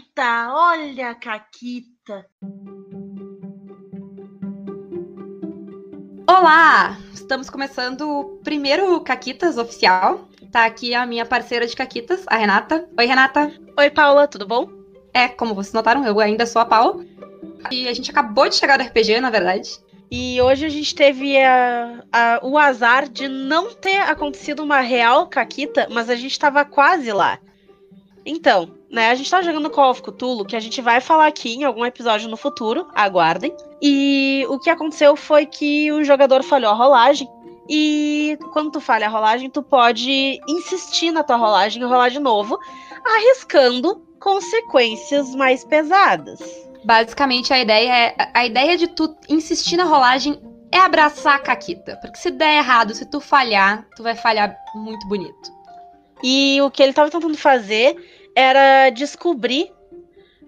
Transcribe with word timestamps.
Caquita, 0.00 0.48
olha 0.54 1.10
a 1.10 1.14
Caquita. 1.14 2.26
Olá! 6.26 6.96
Estamos 7.12 7.50
começando 7.50 8.08
o 8.08 8.24
primeiro 8.42 8.98
Caquitas 9.00 9.58
oficial. 9.58 10.28
Tá 10.50 10.64
aqui 10.64 10.94
a 10.94 11.04
minha 11.04 11.26
parceira 11.26 11.66
de 11.66 11.76
Caquitas, 11.76 12.24
a 12.28 12.36
Renata. 12.36 12.88
Oi, 12.98 13.04
Renata. 13.04 13.52
Oi, 13.78 13.90
Paula, 13.90 14.26
tudo 14.26 14.46
bom? 14.46 14.70
É, 15.12 15.28
como 15.28 15.54
vocês 15.54 15.74
notaram, 15.74 16.06
eu 16.06 16.18
ainda 16.18 16.46
sou 16.46 16.62
a 16.62 16.64
Paula. 16.64 17.04
E 17.70 17.86
a 17.86 17.92
gente 17.92 18.10
acabou 18.10 18.48
de 18.48 18.54
chegar 18.54 18.78
do 18.78 18.84
RPG, 18.84 19.20
na 19.20 19.28
verdade. 19.28 19.68
E 20.10 20.40
hoje 20.40 20.64
a 20.64 20.70
gente 20.70 20.94
teve 20.94 21.36
a, 21.42 22.04
a, 22.10 22.40
o 22.42 22.56
azar 22.56 23.06
de 23.06 23.28
não 23.28 23.74
ter 23.74 23.98
acontecido 23.98 24.62
uma 24.62 24.80
real 24.80 25.26
caquita, 25.26 25.88
mas 25.90 26.08
a 26.08 26.16
gente 26.16 26.38
tava 26.38 26.64
quase 26.64 27.12
lá. 27.12 27.38
Então, 28.24 28.79
né, 28.90 29.10
a 29.10 29.14
gente 29.14 29.30
tá 29.30 29.40
jogando 29.40 29.70
Call 29.70 29.90
of 29.90 30.02
Cthulhu, 30.02 30.44
que 30.44 30.56
a 30.56 30.60
gente 30.60 30.80
vai 30.80 31.00
falar 31.00 31.28
aqui 31.28 31.54
em 31.54 31.64
algum 31.64 31.84
episódio 31.86 32.28
no 32.28 32.36
futuro, 32.36 32.88
aguardem. 32.94 33.54
E 33.80 34.44
o 34.48 34.58
que 34.58 34.68
aconteceu 34.68 35.14
foi 35.14 35.46
que 35.46 35.92
o 35.92 36.02
jogador 36.02 36.42
falhou 36.42 36.72
a 36.72 36.74
rolagem. 36.74 37.28
E 37.68 38.36
quando 38.52 38.72
tu 38.72 38.80
falha 38.80 39.06
a 39.06 39.10
rolagem, 39.10 39.48
tu 39.48 39.62
pode 39.62 40.40
insistir 40.48 41.12
na 41.12 41.22
tua 41.22 41.36
rolagem 41.36 41.80
e 41.80 41.86
rolar 41.86 42.08
de 42.08 42.18
novo, 42.18 42.58
arriscando 43.06 44.04
consequências 44.18 45.36
mais 45.36 45.64
pesadas. 45.64 46.40
Basicamente, 46.84 47.52
a 47.52 47.60
ideia 47.60 47.92
é. 47.92 48.30
A 48.34 48.44
ideia 48.44 48.76
de 48.76 48.88
tu 48.88 49.14
insistir 49.28 49.76
na 49.76 49.84
rolagem 49.84 50.40
é 50.72 50.78
abraçar 50.78 51.36
a 51.36 51.38
Caquita. 51.38 51.96
Porque 52.00 52.18
se 52.18 52.30
der 52.32 52.58
errado, 52.58 52.92
se 52.92 53.08
tu 53.08 53.20
falhar, 53.20 53.86
tu 53.94 54.02
vai 54.02 54.16
falhar 54.16 54.56
muito 54.74 55.06
bonito. 55.06 55.60
E 56.24 56.60
o 56.60 56.70
que 56.70 56.82
ele 56.82 56.90
estava 56.90 57.10
tentando 57.10 57.36
fazer 57.36 57.96
era 58.40 58.90
descobrir 58.90 59.72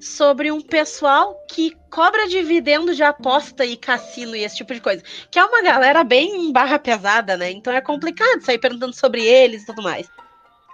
sobre 0.01 0.51
um 0.51 0.61
pessoal 0.61 1.37
que 1.49 1.77
cobra 1.91 2.27
dividendo 2.27 2.95
de 2.95 3.03
aposta 3.03 3.65
e 3.65 3.77
cassino 3.77 4.35
e 4.35 4.43
esse 4.43 4.57
tipo 4.57 4.75
de 4.75 4.81
coisa. 4.81 5.03
Que 5.31 5.39
é 5.39 5.45
uma 5.45 5.63
galera 5.63 6.03
bem 6.03 6.51
barra 6.53 6.79
pesada, 6.79 7.37
né? 7.37 7.51
Então 7.51 7.73
é 7.73 7.81
complicado 7.81 8.41
sair 8.41 8.59
perguntando 8.59 8.95
sobre 8.95 9.25
eles 9.25 9.63
e 9.63 9.67
tudo 9.67 9.83
mais. 9.83 10.09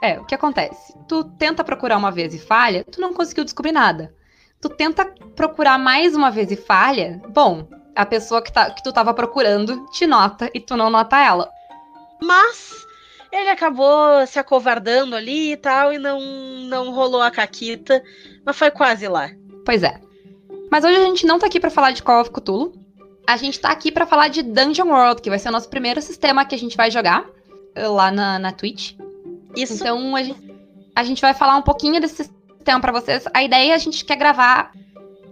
É, 0.00 0.18
o 0.18 0.24
que 0.24 0.34
acontece? 0.34 0.94
Tu 1.08 1.24
tenta 1.36 1.64
procurar 1.64 1.98
uma 1.98 2.10
vez 2.10 2.32
e 2.32 2.38
falha, 2.38 2.84
tu 2.84 3.00
não 3.00 3.12
conseguiu 3.12 3.44
descobrir 3.44 3.72
nada 3.72 4.14
tu 4.60 4.68
tenta 4.68 5.04
procurar 5.36 5.78
mais 5.78 6.14
uma 6.14 6.30
vez 6.30 6.50
e 6.50 6.56
falha, 6.56 7.20
bom, 7.28 7.68
a 7.94 8.04
pessoa 8.04 8.42
que, 8.42 8.52
tá, 8.52 8.70
que 8.70 8.82
tu 8.82 8.92
tava 8.92 9.14
procurando 9.14 9.86
te 9.90 10.06
nota 10.06 10.50
e 10.54 10.60
tu 10.60 10.76
não 10.76 10.90
nota 10.90 11.18
ela. 11.18 11.50
Mas 12.20 12.86
ele 13.32 13.50
acabou 13.50 14.26
se 14.26 14.38
acovardando 14.38 15.14
ali 15.14 15.52
e 15.52 15.56
tal, 15.56 15.92
e 15.92 15.98
não, 15.98 16.20
não 16.68 16.92
rolou 16.92 17.20
a 17.20 17.30
caquita, 17.30 18.02
mas 18.44 18.56
foi 18.56 18.70
quase 18.70 19.06
lá. 19.08 19.30
Pois 19.64 19.82
é. 19.82 20.00
Mas 20.70 20.84
hoje 20.84 20.96
a 20.96 21.04
gente 21.04 21.26
não 21.26 21.38
tá 21.38 21.46
aqui 21.46 21.60
para 21.60 21.70
falar 21.70 21.92
de 21.92 22.02
Call 22.02 22.20
of 22.20 22.30
Cthulhu. 22.30 22.72
A 23.26 23.36
gente 23.36 23.60
tá 23.60 23.70
aqui 23.70 23.92
para 23.92 24.06
falar 24.06 24.28
de 24.28 24.42
Dungeon 24.42 24.88
World, 24.88 25.20
que 25.20 25.30
vai 25.30 25.38
ser 25.38 25.48
o 25.48 25.52
nosso 25.52 25.68
primeiro 25.68 26.00
sistema 26.00 26.44
que 26.44 26.54
a 26.54 26.58
gente 26.58 26.76
vai 26.76 26.90
jogar 26.90 27.26
eh, 27.74 27.86
lá 27.86 28.10
na, 28.10 28.38
na 28.38 28.52
Twitch. 28.52 28.94
Isso. 29.54 29.74
Então 29.74 30.16
a 30.16 30.22
gente, 30.22 30.40
a 30.94 31.04
gente 31.04 31.20
vai 31.20 31.34
falar 31.34 31.56
um 31.56 31.62
pouquinho 31.62 32.00
desse 32.00 32.30
então, 32.68 32.82
para 32.82 32.92
vocês, 32.92 33.24
a 33.32 33.42
ideia 33.42 33.72
é 33.72 33.74
a 33.74 33.78
gente 33.78 34.04
quer 34.04 34.16
gravar 34.16 34.72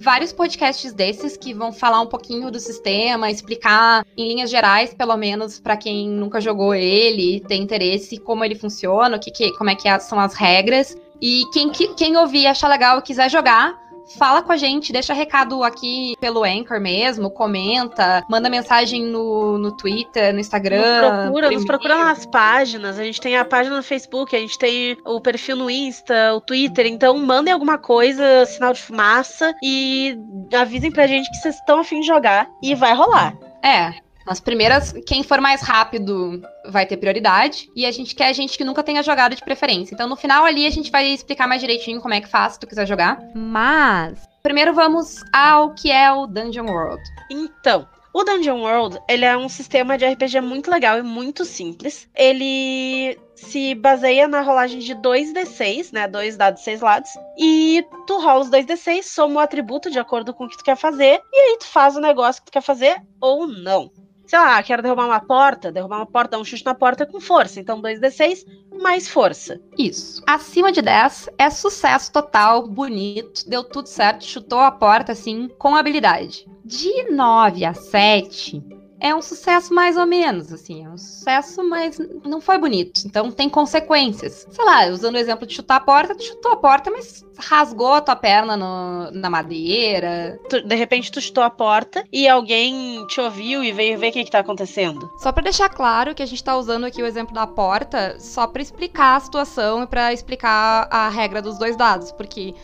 vários 0.00 0.33
podcasts 0.33 0.92
desses 0.92 1.36
que 1.36 1.52
vão 1.52 1.72
falar 1.72 2.00
um 2.00 2.06
pouquinho 2.06 2.50
do 2.50 2.58
sistema, 2.58 3.30
explicar 3.30 4.05
em 4.16 4.28
linhas 4.28 4.50
gerais, 4.50 4.94
pelo 4.94 5.16
menos 5.16 5.61
para 5.61 5.77
quem 5.77 6.08
nunca 6.08 6.41
jogou 6.41 6.75
ele, 6.75 7.41
tem 7.41 7.62
interesse 7.62 8.19
como 8.19 8.44
ele 8.44 8.55
funciona, 8.55 9.17
o 9.17 9.20
que, 9.20 9.30
que 9.30 9.52
como 9.52 9.70
é 9.70 9.74
que 9.74 9.98
são 10.00 10.19
as 10.19 10.34
regras. 10.34 10.97
E 11.20 11.44
quem, 11.52 11.70
quem 11.70 12.17
ouvir 12.17 12.47
achar 12.47 12.69
legal 12.69 12.98
e 12.98 13.02
quiser 13.02 13.30
jogar, 13.30 13.74
fala 14.18 14.42
com 14.42 14.52
a 14.52 14.56
gente, 14.56 14.92
deixa 14.92 15.12
recado 15.12 15.62
aqui 15.62 16.14
pelo 16.20 16.44
Anchor 16.44 16.80
mesmo, 16.80 17.30
comenta, 17.30 18.24
manda 18.28 18.48
mensagem 18.48 19.04
no, 19.04 19.58
no 19.58 19.72
Twitter, 19.72 20.33
no 20.33 20.40
Instagram. 20.40 21.00
Nos 21.00 21.22
procura, 21.24 21.50
nos 21.50 21.64
procura 21.64 21.96
nas 21.96 22.27
páginas. 22.27 22.98
A 22.98 23.05
gente 23.05 23.20
tem 23.20 23.36
a 23.36 23.45
página 23.45 23.77
no 23.77 23.83
Facebook, 23.83 24.34
a 24.34 24.39
gente 24.39 24.58
tem 24.58 24.96
o 25.05 25.20
perfil 25.20 25.56
no 25.56 25.70
Insta, 25.70 26.34
o 26.34 26.40
Twitter. 26.40 26.86
Então 26.86 27.18
mandem 27.18 27.52
alguma 27.52 27.78
coisa, 27.78 28.46
sinal 28.46 28.72
de 28.72 28.83
fumaça 28.83 29.55
e 29.62 30.18
avisem 30.55 30.90
pra 30.90 31.06
gente 31.06 31.28
que 31.30 31.36
vocês 31.36 31.56
estão 31.56 31.80
afim 31.80 32.00
de 32.00 32.06
jogar 32.06 32.48
e 32.62 32.74
vai 32.74 32.95
rolar. 32.95 33.36
É, 33.62 33.95
nas 34.27 34.41
primeiras, 34.41 34.92
quem 35.07 35.23
for 35.23 35.41
mais 35.41 35.63
rápido 35.63 36.42
vai 36.67 36.85
ter 36.85 36.97
prioridade. 36.97 37.70
E 37.77 37.87
a 37.87 37.92
gente 37.92 38.14
quer 38.14 38.35
gente 38.35 38.59
que 38.59 38.64
nunca 38.64 38.83
tenha 38.83 39.03
jogado 39.03 39.37
de 39.37 39.45
preferência. 39.45 39.95
Então, 39.95 40.09
no 40.09 40.17
final 40.17 40.45
ali, 40.45 40.67
a 40.67 40.70
gente 40.70 40.91
vai 40.91 41.07
explicar 41.07 41.47
mais 41.47 41.61
direitinho 41.61 42.01
como 42.01 42.13
é 42.13 42.20
que 42.20 42.29
faz 42.29 42.55
se 42.55 42.61
tu 42.61 42.67
quiser 42.67 42.87
jogar. 42.87 43.19
Mas. 43.35 44.19
Primeiro 44.42 44.75
vamos 44.75 45.23
ao 45.33 45.75
que 45.75 45.91
é 45.91 46.11
o 46.13 46.27
Dungeon 46.27 46.67
World. 46.67 47.03
Então, 47.31 47.87
o 48.13 48.25
Dungeon 48.25 48.61
World, 48.61 48.98
ele 49.09 49.25
é 49.25 49.37
um 49.37 49.48
sistema 49.48 49.98
de 49.98 50.07
RPG 50.07 50.41
muito 50.41 50.70
legal 50.70 50.98
e 50.98 51.03
muito 51.03 51.45
simples. 51.45 52.08
Ele 52.14 53.19
se 53.35 53.75
baseia 53.75 54.27
na 54.27 54.41
rolagem 54.41 54.79
de 54.79 54.95
2d6, 54.95 55.93
né? 55.93 56.08
Dois 56.08 56.37
dados, 56.37 56.63
seis 56.63 56.81
lados. 56.81 57.11
E 57.39 57.85
tu 58.07 58.19
rola 58.19 58.41
os 58.41 58.51
2d6, 58.51 59.03
soma 59.03 59.37
o 59.37 59.39
atributo 59.41 59.91
de 59.91 59.98
acordo 59.98 60.33
com 60.33 60.45
o 60.45 60.48
que 60.48 60.57
tu 60.57 60.64
quer 60.64 60.77
fazer. 60.77 61.20
E 61.33 61.37
aí 61.37 61.58
tu 61.58 61.67
faz 61.67 61.97
o 61.97 62.01
negócio 62.01 62.43
que 62.43 62.47
tu 62.51 62.53
quer 62.53 62.63
fazer 62.63 62.97
ou 63.20 63.47
não 63.47 63.91
sei 64.27 64.39
lá, 64.39 64.63
quero 64.63 64.83
derrubar 64.83 65.07
uma 65.07 65.20
porta, 65.20 65.70
derrubar 65.73 65.98
uma 65.98 66.07
porta, 66.07 66.33
dar 66.33 66.39
um 66.39 66.45
chute 66.45 66.64
na 66.64 66.75
porta 66.75 67.07
com 67.07 67.20
força. 67.20 67.61
Então 67.61 67.81
2d6 67.81 68.45
mais 68.81 69.09
força. 69.09 69.61
Isso. 69.79 70.23
Acima 70.27 70.70
de 70.73 70.83
10 70.83 71.31
é 71.39 71.48
sucesso 71.48 72.13
total, 72.13 72.67
bonito, 72.67 73.48
deu 73.48 73.64
tudo 73.64 73.87
certo, 73.87 74.25
chutou 74.25 74.59
a 74.59 74.70
porta 74.70 75.13
assim 75.13 75.48
com 75.59 75.75
habilidade. 75.75 76.47
De 76.64 77.11
9 77.11 77.64
a 77.64 77.75
7 77.75 78.76
é 79.01 79.14
um 79.14 79.23
sucesso 79.23 79.74
mais 79.74 79.96
ou 79.96 80.07
menos, 80.07 80.52
assim, 80.52 80.84
é 80.84 80.89
um 80.89 80.96
sucesso, 80.96 81.62
mas 81.62 81.98
não 82.24 82.40
foi 82.40 82.58
bonito. 82.58 83.02
Então 83.07 83.30
tem 83.30 83.48
consequências. 83.48 84.46
Sei 84.51 84.64
lá, 84.64 84.86
usando 84.86 85.14
o 85.14 85.18
exemplo 85.18 85.46
de 85.46 85.55
chutar 85.55 85.77
a 85.77 85.80
porta, 85.80 86.14
tu 86.14 86.23
chutou 86.23 86.52
a 86.52 86.57
porta, 86.57 86.90
mas 86.90 87.24
rasgou 87.39 87.95
a 87.95 88.01
tua 88.01 88.17
perna 88.17 88.57
no, 88.57 89.11
na 89.12 89.29
madeira. 89.29 90.39
Tu, 90.48 90.62
de 90.62 90.74
repente 90.74 91.12
tu 91.12 91.20
chutou 91.20 91.45
a 91.45 91.51
porta 91.51 92.05
e 92.12 92.27
alguém 92.27 93.07
te 93.07 93.20
ouviu 93.20 93.62
e 93.62 93.73
veio 93.73 93.98
ver 93.98 94.08
o 94.08 94.12
que, 94.12 94.24
que 94.24 94.30
tá 94.30 94.39
acontecendo. 94.39 95.11
Só 95.18 95.30
para 95.30 95.45
deixar 95.45 95.68
claro 95.68 96.14
que 96.14 96.23
a 96.23 96.27
gente 96.27 96.42
tá 96.42 96.57
usando 96.57 96.84
aqui 96.84 97.02
o 97.02 97.07
exemplo 97.07 97.34
da 97.34 97.46
porta 97.46 98.17
só 98.18 98.46
para 98.46 98.63
explicar 98.63 99.17
a 99.17 99.20
situação 99.20 99.83
e 99.83 99.86
para 99.86 100.13
explicar 100.13 100.89
a 100.90 101.08
regra 101.08 101.42
dos 101.42 101.58
dois 101.58 101.77
dados, 101.77 102.13
porque 102.13 102.55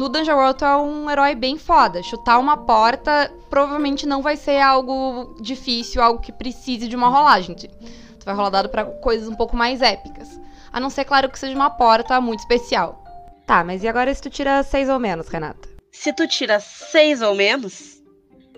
no 0.00 0.08
Dungeon 0.08 0.34
World 0.34 0.58
tu 0.58 0.64
é 0.64 0.76
um 0.78 1.10
herói 1.10 1.34
bem 1.34 1.58
foda. 1.58 2.02
Chutar 2.02 2.38
uma 2.38 2.56
porta 2.56 3.30
provavelmente 3.50 4.06
não 4.06 4.22
vai 4.22 4.34
ser 4.34 4.58
algo 4.58 5.36
difícil, 5.42 6.00
algo 6.00 6.22
que 6.22 6.32
precise 6.32 6.88
de 6.88 6.96
uma 6.96 7.10
rolagem. 7.10 7.54
Tu 7.54 8.24
vai 8.24 8.34
rolar 8.34 8.48
dado 8.48 8.70
para 8.70 8.86
coisas 8.86 9.28
um 9.28 9.34
pouco 9.34 9.54
mais 9.54 9.82
épicas. 9.82 10.40
A 10.72 10.80
não 10.80 10.88
ser, 10.88 11.04
claro, 11.04 11.28
que 11.28 11.38
seja 11.38 11.54
uma 11.54 11.68
porta 11.68 12.18
muito 12.18 12.40
especial. 12.40 13.04
Tá, 13.46 13.62
mas 13.62 13.84
e 13.84 13.88
agora 13.88 14.14
se 14.14 14.22
tu 14.22 14.30
tira 14.30 14.62
seis 14.62 14.88
ou 14.88 14.98
menos, 14.98 15.28
Renata? 15.28 15.68
Se 15.92 16.14
tu 16.14 16.26
tira 16.26 16.60
seis 16.60 17.20
ou 17.20 17.34
menos, 17.34 18.02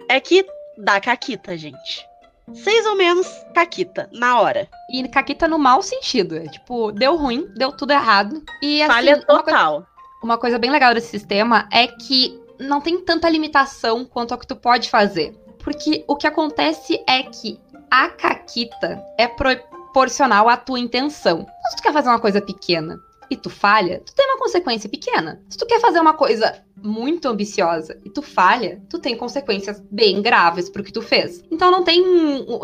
é 0.08 0.20
que 0.20 0.46
dá 0.78 1.00
caquita, 1.00 1.58
gente. 1.58 2.06
Seis 2.54 2.86
ou 2.86 2.94
menos, 2.94 3.26
caquita, 3.52 4.08
na 4.12 4.40
hora. 4.40 4.68
E 4.92 5.08
caquita 5.08 5.48
no 5.48 5.58
mau 5.58 5.82
sentido. 5.82 6.36
É 6.36 6.46
tipo, 6.46 6.92
deu 6.92 7.16
ruim, 7.16 7.48
deu 7.56 7.72
tudo 7.72 7.92
errado. 7.92 8.44
E 8.62 8.80
assim, 8.80 8.92
Falha 8.92 9.20
total 9.26 9.88
uma 10.22 10.38
coisa 10.38 10.58
bem 10.58 10.70
legal 10.70 10.94
desse 10.94 11.08
sistema 11.08 11.68
é 11.70 11.86
que 11.86 12.40
não 12.58 12.80
tem 12.80 13.00
tanta 13.00 13.28
limitação 13.28 14.04
quanto 14.04 14.32
ao 14.32 14.38
que 14.38 14.46
tu 14.46 14.56
pode 14.56 14.88
fazer. 14.88 15.36
Porque 15.58 16.04
o 16.06 16.16
que 16.16 16.26
acontece 16.26 17.02
é 17.08 17.22
que 17.22 17.58
a 17.90 18.08
caquita 18.08 19.02
é 19.18 19.26
proporcional 19.26 20.48
à 20.48 20.56
tua 20.56 20.78
intenção. 20.78 21.40
Então, 21.40 21.70
se 21.70 21.76
tu 21.76 21.82
quer 21.82 21.92
fazer 21.92 22.08
uma 22.08 22.20
coisa 22.20 22.40
pequena 22.40 22.98
e 23.30 23.36
tu 23.36 23.48
falha, 23.48 24.00
tu 24.04 24.14
tem 24.14 24.26
uma 24.26 24.38
consequência 24.38 24.88
pequena. 24.88 25.40
Se 25.48 25.56
tu 25.56 25.66
quer 25.66 25.80
fazer 25.80 26.00
uma 26.00 26.14
coisa 26.14 26.62
muito 26.82 27.28
ambiciosa 27.28 27.98
e 28.04 28.10
tu 28.10 28.20
falha, 28.20 28.82
tu 28.88 28.98
tem 28.98 29.16
consequências 29.16 29.80
bem 29.90 30.20
graves 30.20 30.68
pro 30.68 30.82
que 30.82 30.92
tu 30.92 31.00
fez. 31.00 31.42
Então 31.50 31.70
não 31.70 31.84
tem 31.84 32.02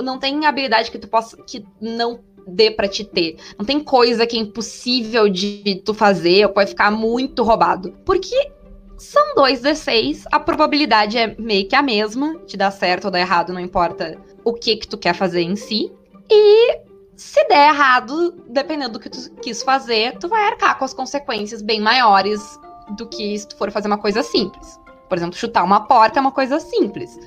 não 0.03 0.19
tem 0.19 0.45
habilidade 0.45 0.91
que 0.91 0.99
tu 0.99 1.09
possa 1.09 1.37
que 1.43 1.65
não 1.81 2.21
dê 2.49 2.71
para 2.71 2.89
te 2.89 3.05
ter. 3.05 3.37
Não 3.59 3.65
tem 3.65 3.81
coisa 3.81 4.27
que 4.27 4.37
é 4.37 4.41
impossível 4.41 5.29
de 5.29 5.83
tu 5.85 5.93
fazer 5.93 6.47
ou 6.47 6.53
pode 6.53 6.71
ficar 6.71 6.91
muito 6.91 7.43
roubado. 7.43 7.95
Porque 8.05 8.51
são 8.97 9.35
dois 9.35 9.63
D6, 9.63 10.25
a 10.33 10.41
probabilidade 10.41 11.17
é 11.17 11.37
meio 11.39 11.69
que 11.69 11.77
a 11.77 11.83
mesma, 11.83 12.37
de 12.47 12.57
dar 12.57 12.71
certo 12.71 13.07
ou 13.07 13.11
dar 13.11 13.21
errado, 13.21 13.53
não 13.53 13.61
importa 13.61 14.19
o 14.45 14.53
que 14.53 14.77
que 14.77 14.89
tu 14.89 14.99
quer 14.99 15.15
fazer 15.15 15.43
em 15.43 15.55
si. 15.55 15.93
E 16.31 16.81
se 17.17 17.45
der 17.49 17.69
errado, 17.69 18.35
dependendo 18.49 18.95
do 18.95 19.01
que 19.01 19.09
tu 19.09 19.31
quis 19.43 19.63
fazer, 19.63 20.19
tu 20.19 20.29
vai 20.29 20.45
arcar 20.45 20.79
com 20.79 20.85
as 20.85 20.95
consequências 20.95 21.63
bem 21.63 21.81
maiores 21.81 22.59
do 22.97 23.07
que 23.07 23.39
se 23.39 23.47
tu 23.47 23.57
for 23.57 23.71
fazer 23.71 23.87
uma 23.87 23.99
coisa 23.99 24.23
simples. 24.23 24.81
Por 25.09 25.17
exemplo, 25.17 25.37
chutar 25.37 25.65
uma 25.65 25.87
porta 25.87 26.19
é 26.19 26.21
uma 26.21 26.33
coisa 26.33 26.59
simples. 26.59 27.19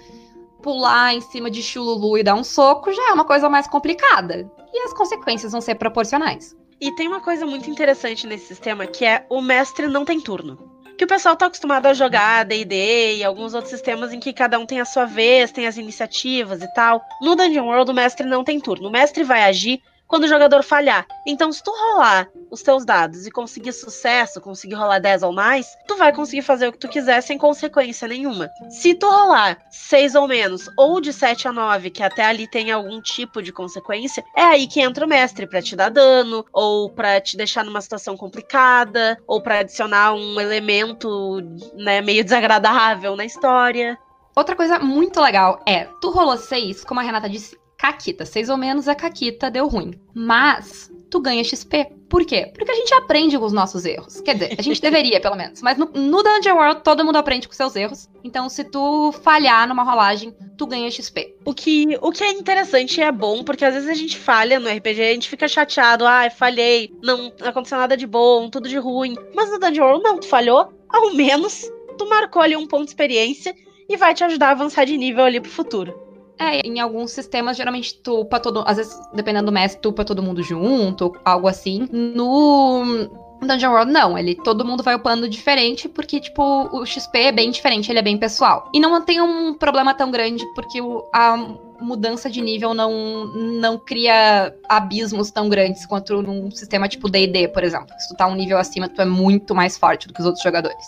Pular 0.61 1.15
em 1.15 1.21
cima 1.21 1.49
de 1.49 1.63
chululu 1.63 2.17
e 2.17 2.23
dar 2.23 2.35
um 2.35 2.43
soco 2.43 2.91
já 2.91 3.09
é 3.09 3.13
uma 3.13 3.25
coisa 3.25 3.49
mais 3.49 3.67
complicada 3.67 4.51
e 4.73 4.83
as 4.83 4.93
consequências 4.93 5.51
vão 5.51 5.61
ser 5.61 5.75
proporcionais. 5.75 6.55
E 6.79 6.93
tem 6.95 7.07
uma 7.07 7.21
coisa 7.21 7.45
muito 7.45 7.69
interessante 7.69 8.25
nesse 8.25 8.47
sistema 8.47 8.87
que 8.87 9.05
é 9.05 9.25
o 9.29 9.41
mestre 9.41 9.87
não 9.87 10.03
tem 10.03 10.19
turno. 10.19 10.57
que 10.97 11.05
o 11.05 11.07
pessoal 11.07 11.35
tá 11.35 11.47
acostumado 11.47 11.87
a 11.87 11.93
jogar 11.93 12.45
D&D 12.45 13.15
e 13.17 13.23
alguns 13.23 13.55
outros 13.55 13.71
sistemas 13.71 14.13
em 14.13 14.19
que 14.19 14.31
cada 14.31 14.59
um 14.59 14.67
tem 14.67 14.79
a 14.79 14.85
sua 14.85 15.05
vez, 15.05 15.51
tem 15.51 15.65
as 15.65 15.77
iniciativas 15.77 16.61
e 16.61 16.73
tal. 16.75 17.03
No 17.21 17.35
Dungeon 17.35 17.65
World 17.65 17.89
o 17.89 17.93
mestre 17.93 18.25
não 18.25 18.43
tem 18.43 18.59
turno. 18.59 18.87
O 18.87 18.91
mestre 18.91 19.23
vai 19.23 19.43
agir 19.43 19.81
quando 20.11 20.25
o 20.25 20.27
jogador 20.27 20.61
falhar. 20.61 21.07
Então, 21.25 21.53
se 21.53 21.63
tu 21.63 21.71
rolar 21.71 22.27
os 22.51 22.61
teus 22.61 22.83
dados 22.83 23.25
e 23.25 23.31
conseguir 23.31 23.71
sucesso, 23.71 24.41
conseguir 24.41 24.75
rolar 24.75 24.99
10 24.99 25.23
ou 25.23 25.31
mais, 25.31 25.73
tu 25.87 25.95
vai 25.95 26.13
conseguir 26.13 26.41
fazer 26.41 26.67
o 26.67 26.73
que 26.73 26.77
tu 26.77 26.89
quiser 26.89 27.21
sem 27.21 27.37
consequência 27.37 28.09
nenhuma. 28.09 28.49
Se 28.69 28.93
tu 28.93 29.09
rolar 29.09 29.57
6 29.71 30.15
ou 30.15 30.27
menos, 30.27 30.69
ou 30.77 30.99
de 30.99 31.13
7 31.13 31.47
a 31.47 31.53
9, 31.53 31.89
que 31.91 32.03
até 32.03 32.25
ali 32.25 32.45
tem 32.45 32.71
algum 32.71 33.01
tipo 33.01 33.41
de 33.41 33.53
consequência, 33.53 34.21
é 34.35 34.41
aí 34.41 34.67
que 34.67 34.81
entra 34.81 35.05
o 35.05 35.09
mestre 35.09 35.47
para 35.47 35.61
te 35.61 35.77
dar 35.77 35.89
dano, 35.89 36.45
ou 36.51 36.89
para 36.89 37.21
te 37.21 37.37
deixar 37.37 37.63
numa 37.63 37.79
situação 37.79 38.17
complicada, 38.17 39.17
ou 39.25 39.41
para 39.41 39.59
adicionar 39.59 40.13
um 40.13 40.41
elemento, 40.41 41.39
né, 41.75 42.01
meio 42.01 42.21
desagradável 42.21 43.15
na 43.15 43.23
história. 43.23 43.97
Outra 44.35 44.57
coisa 44.57 44.77
muito 44.77 45.21
legal 45.21 45.61
é, 45.65 45.85
tu 46.01 46.09
rolou 46.09 46.37
6, 46.37 46.83
como 46.83 46.99
a 46.99 47.03
Renata 47.03 47.29
disse, 47.29 47.60
Caquita. 47.81 48.27
Seis 48.27 48.47
ou 48.47 48.57
menos 48.57 48.87
a 48.87 48.93
Caquita 48.93 49.49
deu 49.49 49.67
ruim. 49.67 49.95
Mas 50.13 50.91
tu 51.09 51.19
ganha 51.19 51.43
XP. 51.43 51.91
Por 52.07 52.23
quê? 52.23 52.51
Porque 52.53 52.69
a 52.69 52.75
gente 52.75 52.93
aprende 52.93 53.39
com 53.39 53.43
os 53.43 53.51
nossos 53.51 53.85
erros. 53.85 54.21
Quer 54.21 54.35
dizer, 54.35 54.55
a 54.55 54.61
gente 54.61 54.79
deveria, 54.79 55.19
pelo 55.19 55.35
menos. 55.35 55.63
Mas 55.63 55.79
no, 55.79 55.85
no 55.87 56.21
Dungeon 56.21 56.57
World, 56.57 56.81
todo 56.83 57.03
mundo 57.03 57.15
aprende 57.15 57.47
com 57.47 57.55
seus 57.55 57.75
erros. 57.75 58.07
Então, 58.23 58.47
se 58.49 58.63
tu 58.65 59.11
falhar 59.23 59.67
numa 59.67 59.81
rolagem, 59.81 60.31
tu 60.55 60.67
ganha 60.67 60.91
XP. 60.91 61.35
O 61.43 61.55
que, 61.55 61.97
o 62.03 62.11
que 62.11 62.23
é 62.23 62.29
interessante 62.29 62.99
e 62.99 63.03
é 63.03 63.11
bom, 63.11 63.43
porque 63.43 63.65
às 63.65 63.73
vezes 63.73 63.89
a 63.89 63.95
gente 63.95 64.15
falha 64.15 64.59
no 64.59 64.69
RPG, 64.69 65.01
a 65.01 65.13
gente 65.13 65.27
fica 65.27 65.47
chateado. 65.47 66.05
Ah, 66.05 66.29
falhei, 66.29 66.93
não 67.01 67.33
aconteceu 67.41 67.79
nada 67.79 67.97
de 67.97 68.05
bom, 68.05 68.47
tudo 68.47 68.69
de 68.69 68.77
ruim. 68.77 69.15
Mas 69.33 69.49
no 69.49 69.57
Dungeon 69.57 69.85
World, 69.85 70.03
não, 70.03 70.19
tu 70.19 70.27
falhou. 70.27 70.71
Ao 70.87 71.15
menos, 71.15 71.63
tu 71.97 72.07
marcou 72.07 72.43
ali 72.43 72.55
um 72.55 72.67
ponto 72.67 72.83
de 72.83 72.91
experiência 72.91 73.55
e 73.89 73.97
vai 73.97 74.13
te 74.13 74.23
ajudar 74.23 74.49
a 74.49 74.51
avançar 74.51 74.85
de 74.85 74.95
nível 74.95 75.25
ali 75.25 75.41
pro 75.41 75.49
futuro. 75.49 76.10
É, 76.41 76.67
em 76.67 76.79
alguns 76.79 77.11
sistemas, 77.11 77.55
geralmente 77.55 77.93
tu 77.95 78.21
upa 78.21 78.39
todo. 78.39 78.63
Às 78.65 78.77
vezes, 78.77 78.99
dependendo 79.13 79.45
do 79.45 79.51
mestre, 79.51 79.81
tu 79.81 79.89
upa 79.89 80.03
todo 80.03 80.23
mundo 80.23 80.41
junto, 80.41 81.13
algo 81.23 81.47
assim. 81.47 81.87
No. 81.91 83.09
Dungeon 83.41 83.71
World, 83.71 83.91
não. 83.91 84.17
Ele, 84.17 84.35
todo 84.35 84.65
mundo 84.65 84.83
vai 84.83 84.95
upando 84.95 85.27
diferente, 85.27 85.89
porque, 85.89 86.19
tipo, 86.19 86.43
o 86.71 86.85
XP 86.85 87.17
é 87.17 87.31
bem 87.31 87.49
diferente, 87.49 87.91
ele 87.91 87.99
é 87.99 88.03
bem 88.03 88.17
pessoal. 88.17 88.69
E 88.73 88.79
não 88.79 89.01
tem 89.01 89.19
um 89.19 89.53
problema 89.53 89.93
tão 89.93 90.11
grande, 90.11 90.45
porque 90.53 90.79
o, 90.79 91.03
a 91.13 91.37
mudança 91.81 92.29
de 92.29 92.41
nível 92.41 92.73
não, 92.73 93.25
não 93.33 93.77
cria 93.79 94.55
abismos 94.69 95.31
tão 95.31 95.49
grandes 95.49 95.85
quanto 95.85 96.21
num 96.21 96.51
sistema 96.51 96.87
tipo 96.87 97.09
D&D, 97.09 97.47
por 97.47 97.63
exemplo. 97.63 97.89
Se 97.97 98.09
tu 98.09 98.15
tá 98.15 98.27
um 98.27 98.35
nível 98.35 98.57
acima, 98.57 98.87
tu 98.87 99.01
é 99.01 99.05
muito 99.05 99.55
mais 99.55 99.77
forte 99.77 100.07
do 100.07 100.13
que 100.13 100.19
os 100.19 100.25
outros 100.25 100.43
jogadores. 100.43 100.85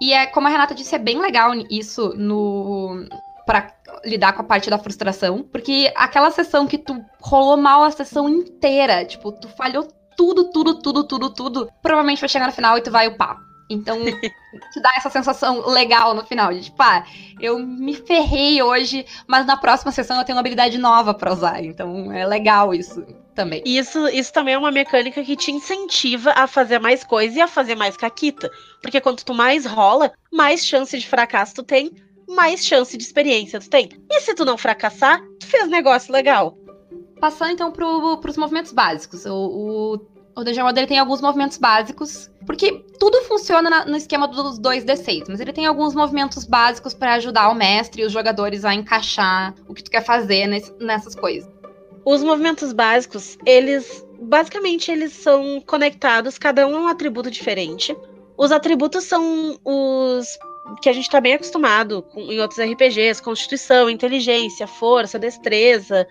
E 0.00 0.12
é, 0.12 0.26
como 0.26 0.46
a 0.46 0.50
Renata 0.50 0.74
disse, 0.74 0.94
é 0.94 0.98
bem 0.98 1.18
legal 1.20 1.52
isso 1.70 2.14
no, 2.16 3.04
para 3.48 3.72
lidar 4.04 4.34
com 4.34 4.42
a 4.42 4.44
parte 4.44 4.68
da 4.68 4.76
frustração, 4.76 5.42
porque 5.42 5.90
aquela 5.96 6.30
sessão 6.30 6.66
que 6.66 6.76
tu 6.76 7.02
rolou 7.18 7.56
mal 7.56 7.82
a 7.82 7.90
sessão 7.90 8.28
inteira, 8.28 9.06
tipo, 9.06 9.32
tu 9.32 9.48
falhou 9.48 9.88
tudo, 10.14 10.50
tudo, 10.50 10.74
tudo, 10.74 11.02
tudo, 11.04 11.30
tudo, 11.30 11.72
provavelmente 11.80 12.20
vai 12.20 12.28
chegar 12.28 12.44
no 12.44 12.52
final 12.52 12.76
e 12.76 12.82
tu 12.82 12.90
vai 12.90 13.08
upar. 13.08 13.38
Então, 13.70 13.98
te 14.04 14.80
dá 14.82 14.90
essa 14.98 15.08
sensação 15.08 15.66
legal 15.66 16.12
no 16.12 16.26
final, 16.26 16.52
de 16.52 16.64
tipo, 16.64 16.82
ah, 16.82 17.02
eu 17.40 17.58
me 17.58 17.94
ferrei 17.94 18.62
hoje, 18.62 19.06
mas 19.26 19.46
na 19.46 19.56
próxima 19.56 19.92
sessão 19.92 20.18
eu 20.18 20.24
tenho 20.24 20.36
uma 20.36 20.40
habilidade 20.40 20.76
nova 20.76 21.14
para 21.14 21.32
usar. 21.32 21.64
Então, 21.64 22.12
é 22.12 22.26
legal 22.26 22.74
isso 22.74 23.02
também. 23.34 23.62
Isso, 23.64 24.08
isso 24.08 24.30
também 24.30 24.52
é 24.54 24.58
uma 24.58 24.70
mecânica 24.70 25.24
que 25.24 25.36
te 25.36 25.50
incentiva 25.50 26.32
a 26.36 26.46
fazer 26.46 26.78
mais 26.80 27.02
coisa 27.02 27.38
e 27.38 27.40
a 27.40 27.48
fazer 27.48 27.76
mais 27.76 27.96
caquita. 27.96 28.50
Porque 28.82 29.00
quanto 29.00 29.24
tu 29.24 29.32
mais 29.32 29.64
rola, 29.64 30.12
mais 30.30 30.66
chance 30.66 30.98
de 30.98 31.06
fracasso 31.06 31.54
tu 31.54 31.62
tem, 31.62 31.92
mais 32.28 32.64
chance 32.64 32.96
de 32.96 33.02
experiência 33.02 33.60
tu 33.60 33.68
tem. 33.68 33.88
E 34.10 34.20
se 34.20 34.34
tu 34.34 34.44
não 34.44 34.58
fracassar, 34.58 35.20
tu 35.40 35.46
fez 35.46 35.68
negócio 35.68 36.12
legal. 36.12 36.56
Passando 37.20 37.52
então 37.52 37.72
pro, 37.72 38.18
pros 38.18 38.36
movimentos 38.36 38.72
básicos. 38.72 39.24
O, 39.24 39.34
o, 39.34 39.94
o 40.36 40.44
Dungeon 40.44 40.64
World 40.64 40.86
tem 40.86 40.98
alguns 40.98 41.20
movimentos 41.20 41.58
básicos, 41.58 42.30
porque 42.46 42.84
tudo 42.98 43.22
funciona 43.22 43.68
na, 43.68 43.84
no 43.84 43.96
esquema 43.96 44.28
dos 44.28 44.60
2D6, 44.60 45.24
mas 45.28 45.40
ele 45.40 45.52
tem 45.52 45.66
alguns 45.66 45.94
movimentos 45.94 46.44
básicos 46.44 46.94
para 46.94 47.14
ajudar 47.14 47.48
o 47.48 47.54
mestre 47.54 48.02
e 48.02 48.04
os 48.04 48.12
jogadores 48.12 48.64
a 48.64 48.72
encaixar 48.72 49.54
o 49.66 49.74
que 49.74 49.82
tu 49.82 49.90
quer 49.90 50.04
fazer 50.04 50.46
nesse, 50.46 50.72
nessas 50.78 51.14
coisas. 51.14 51.50
Os 52.04 52.22
movimentos 52.22 52.72
básicos, 52.72 53.36
eles 53.44 54.06
basicamente 54.20 54.90
eles 54.90 55.12
são 55.12 55.60
conectados, 55.66 56.38
cada 56.38 56.66
um 56.66 56.74
é 56.74 56.80
um 56.80 56.88
atributo 56.88 57.30
diferente. 57.30 57.96
Os 58.36 58.52
atributos 58.52 59.04
são 59.04 59.58
os 59.64 60.38
que 60.80 60.88
a 60.88 60.92
gente 60.92 61.04
está 61.04 61.20
bem 61.20 61.34
acostumado 61.34 62.02
com, 62.02 62.20
em 62.20 62.40
outros 62.40 62.60
RPGs, 62.60 63.22
constituição, 63.22 63.88
inteligência, 63.88 64.66
força, 64.66 65.18
destreza, 65.18 66.06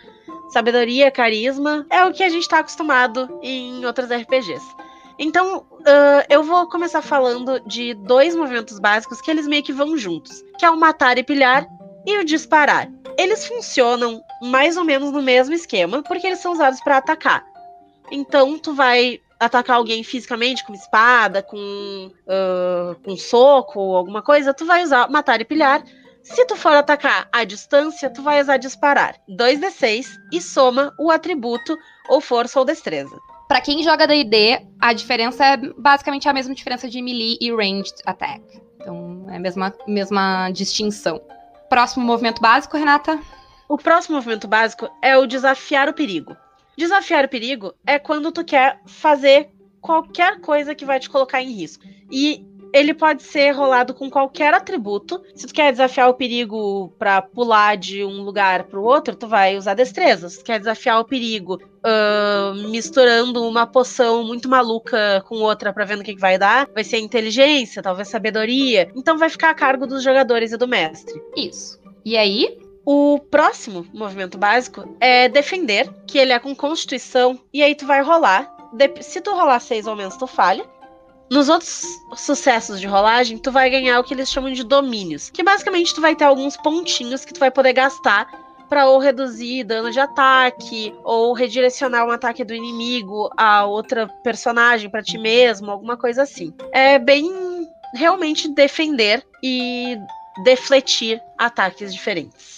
sabedoria, 0.49 1.11
carisma, 1.11 1.85
é 1.89 2.03
o 2.05 2.13
que 2.13 2.23
a 2.23 2.29
gente 2.29 2.43
está 2.43 2.59
acostumado 2.59 3.39
em 3.41 3.85
outros 3.85 4.09
RPGs. 4.09 4.65
Então, 5.19 5.65
uh, 5.71 6.23
eu 6.29 6.43
vou 6.43 6.67
começar 6.69 7.01
falando 7.01 7.59
de 7.61 7.93
dois 7.95 8.35
movimentos 8.35 8.79
básicos 8.79 9.19
que 9.19 9.31
eles 9.31 9.47
meio 9.47 9.63
que 9.63 9.73
vão 9.73 9.97
juntos, 9.97 10.43
que 10.59 10.65
é 10.65 10.69
o 10.69 10.77
matar 10.77 11.17
e 11.17 11.23
pilhar 11.23 11.65
e 12.05 12.17
o 12.19 12.23
disparar. 12.23 12.89
Eles 13.17 13.47
funcionam 13.47 14.21
mais 14.43 14.77
ou 14.77 14.83
menos 14.83 15.11
no 15.11 15.21
mesmo 15.21 15.55
esquema, 15.55 16.03
porque 16.03 16.27
eles 16.27 16.39
são 16.39 16.53
usados 16.53 16.79
para 16.81 16.97
atacar. 16.97 17.43
Então, 18.11 18.59
tu 18.59 18.73
vai 18.73 19.19
atacar 19.39 19.77
alguém 19.77 20.03
fisicamente 20.03 20.65
com 20.65 20.73
espada, 20.73 21.41
com, 21.41 22.11
uh, 22.25 22.95
com 23.03 23.15
soco 23.15 23.79
ou 23.79 23.95
alguma 23.95 24.21
coisa, 24.21 24.53
tu 24.53 24.65
vai 24.65 24.83
usar 24.83 25.09
matar 25.09 25.41
e 25.41 25.45
pilhar. 25.45 25.83
Se 26.23 26.45
tu 26.45 26.55
for 26.55 26.73
atacar 26.73 27.29
à 27.31 27.43
distância, 27.43 28.09
tu 28.09 28.21
vai 28.21 28.41
usar 28.41 28.57
disparar 28.57 29.15
2d6 29.29 30.07
e 30.33 30.41
soma 30.41 30.93
o 30.99 31.09
atributo 31.09 31.77
ou 32.09 32.19
força 32.19 32.59
ou 32.59 32.65
destreza. 32.65 33.15
Para 33.47 33.61
quem 33.61 33.81
joga 33.81 34.05
D&D, 34.05 34.61
a 34.79 34.91
diferença 34.91 35.45
é 35.45 35.57
basicamente 35.77 36.27
a 36.27 36.33
mesma 36.33 36.53
diferença 36.53 36.89
de 36.89 37.01
melee 37.01 37.37
e 37.39 37.49
ranged 37.49 37.95
attack. 38.05 38.41
Então, 38.75 39.25
é 39.29 39.37
a 39.37 39.39
mesma, 39.39 39.73
mesma 39.87 40.51
distinção. 40.51 41.21
Próximo 41.69 42.05
movimento 42.05 42.41
básico, 42.41 42.75
Renata? 42.75 43.17
O 43.69 43.77
próximo 43.77 44.15
movimento 44.15 44.47
básico 44.47 44.89
é 45.01 45.17
o 45.17 45.25
desafiar 45.25 45.87
o 45.87 45.93
perigo. 45.93 46.35
Desafiar 46.77 47.25
o 47.25 47.29
perigo 47.29 47.73
é 47.85 47.97
quando 47.97 48.31
tu 48.31 48.43
quer 48.43 48.79
fazer 48.85 49.49
qualquer 49.81 50.39
coisa 50.39 50.75
que 50.75 50.85
vai 50.85 50.99
te 50.99 51.09
colocar 51.09 51.41
em 51.41 51.51
risco. 51.51 51.83
E 52.11 52.45
ele 52.73 52.93
pode 52.93 53.23
ser 53.23 53.51
rolado 53.51 53.93
com 53.93 54.09
qualquer 54.09 54.53
atributo. 54.53 55.21
Se 55.33 55.47
tu 55.47 55.53
quer 55.53 55.71
desafiar 55.71 56.09
o 56.09 56.13
perigo 56.13 56.93
para 56.99 57.21
pular 57.21 57.77
de 57.77 58.03
um 58.03 58.21
lugar 58.21 58.65
para 58.65 58.79
o 58.79 58.83
outro, 58.83 59.15
tu 59.15 59.27
vai 59.27 59.57
usar 59.57 59.73
destreza. 59.73 60.29
Se 60.29 60.39
tu 60.39 60.45
quer 60.45 60.59
desafiar 60.59 60.99
o 60.99 61.05
perigo 61.05 61.55
uh, 61.55 62.69
misturando 62.69 63.43
uma 63.47 63.65
poção 63.65 64.23
muito 64.23 64.49
maluca 64.49 65.23
com 65.27 65.37
outra 65.37 65.73
para 65.73 65.85
ver 65.85 65.97
no 65.97 66.03
que, 66.03 66.13
que 66.13 66.21
vai 66.21 66.37
dar, 66.37 66.67
vai 66.73 66.83
ser 66.83 66.99
inteligência, 66.99 67.81
talvez 67.81 68.09
sabedoria. 68.09 68.91
Então 68.95 69.17
vai 69.17 69.29
ficar 69.29 69.49
a 69.49 69.55
cargo 69.55 69.87
dos 69.87 70.03
jogadores 70.03 70.51
e 70.51 70.57
do 70.57 70.67
mestre. 70.67 71.19
Isso. 71.35 71.79
E 72.05 72.15
aí, 72.15 72.66
o 72.89 73.19
próximo 73.19 73.85
movimento 73.93 74.37
básico 74.37 74.95
é 75.01 75.27
defender, 75.27 75.93
que 76.07 76.17
ele 76.17 76.31
é 76.31 76.39
com 76.39 76.55
constituição, 76.55 77.37
e 77.53 77.61
aí 77.61 77.75
tu 77.75 77.85
vai 77.85 78.01
rolar. 78.01 78.49
Se 79.01 79.19
tu 79.19 79.31
rolar 79.31 79.59
seis 79.59 79.85
ou 79.85 79.93
menos, 79.93 80.15
tu 80.15 80.25
falha. 80.25 80.65
Nos 81.29 81.49
outros 81.49 81.85
sucessos 82.15 82.79
de 82.79 82.87
rolagem, 82.87 83.39
tu 83.39 83.51
vai 83.51 83.69
ganhar 83.69 83.99
o 83.99 84.05
que 84.05 84.13
eles 84.13 84.31
chamam 84.31 84.53
de 84.53 84.63
domínios, 84.63 85.29
que 85.29 85.43
basicamente 85.43 85.93
tu 85.93 85.99
vai 85.99 86.15
ter 86.15 86.23
alguns 86.23 86.55
pontinhos 86.55 87.25
que 87.25 87.33
tu 87.33 87.41
vai 87.41 87.51
poder 87.51 87.73
gastar 87.73 88.25
para 88.69 88.87
ou 88.87 88.99
reduzir 88.99 89.65
dano 89.65 89.91
de 89.91 89.99
ataque, 89.99 90.95
ou 91.03 91.33
redirecionar 91.33 92.07
um 92.07 92.11
ataque 92.11 92.45
do 92.45 92.53
inimigo 92.53 93.29
a 93.35 93.65
outra 93.65 94.07
personagem 94.23 94.89
para 94.89 95.03
ti 95.03 95.17
mesmo, 95.17 95.69
alguma 95.69 95.97
coisa 95.97 96.23
assim. 96.23 96.53
É 96.71 96.97
bem 96.97 97.67
realmente 97.93 98.47
defender 98.47 99.25
e 99.43 99.97
defletir 100.45 101.21
ataques 101.37 101.93
diferentes. 101.93 102.56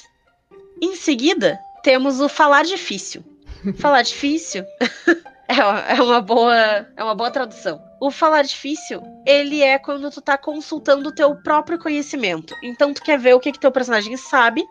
Em 0.82 0.96
seguida, 0.96 1.60
temos 1.84 2.20
o 2.20 2.30
falar 2.30 2.64
difícil. 2.64 3.24
falar 3.78 4.02
difícil 4.02 4.64
é, 5.48 5.64
uma, 5.64 5.80
é 5.80 6.02
uma 6.02 6.22
boa 6.22 6.88
é 6.96 7.04
uma 7.04 7.16
boa 7.16 7.32
tradução. 7.32 7.82
O 8.00 8.10
falar 8.10 8.44
difícil, 8.44 9.02
ele 9.26 9.62
é 9.62 9.78
quando 9.78 10.10
tu 10.10 10.22
tá 10.22 10.38
consultando 10.38 11.10
o 11.10 11.12
teu 11.12 11.36
próprio 11.36 11.78
conhecimento. 11.78 12.56
Então 12.64 12.94
tu 12.94 13.02
quer 13.02 13.20
ver 13.20 13.34
o 13.34 13.40
que 13.40 13.52
que 13.52 13.60
teu 13.60 13.72
personagem 13.72 14.16
sabe, 14.16 14.64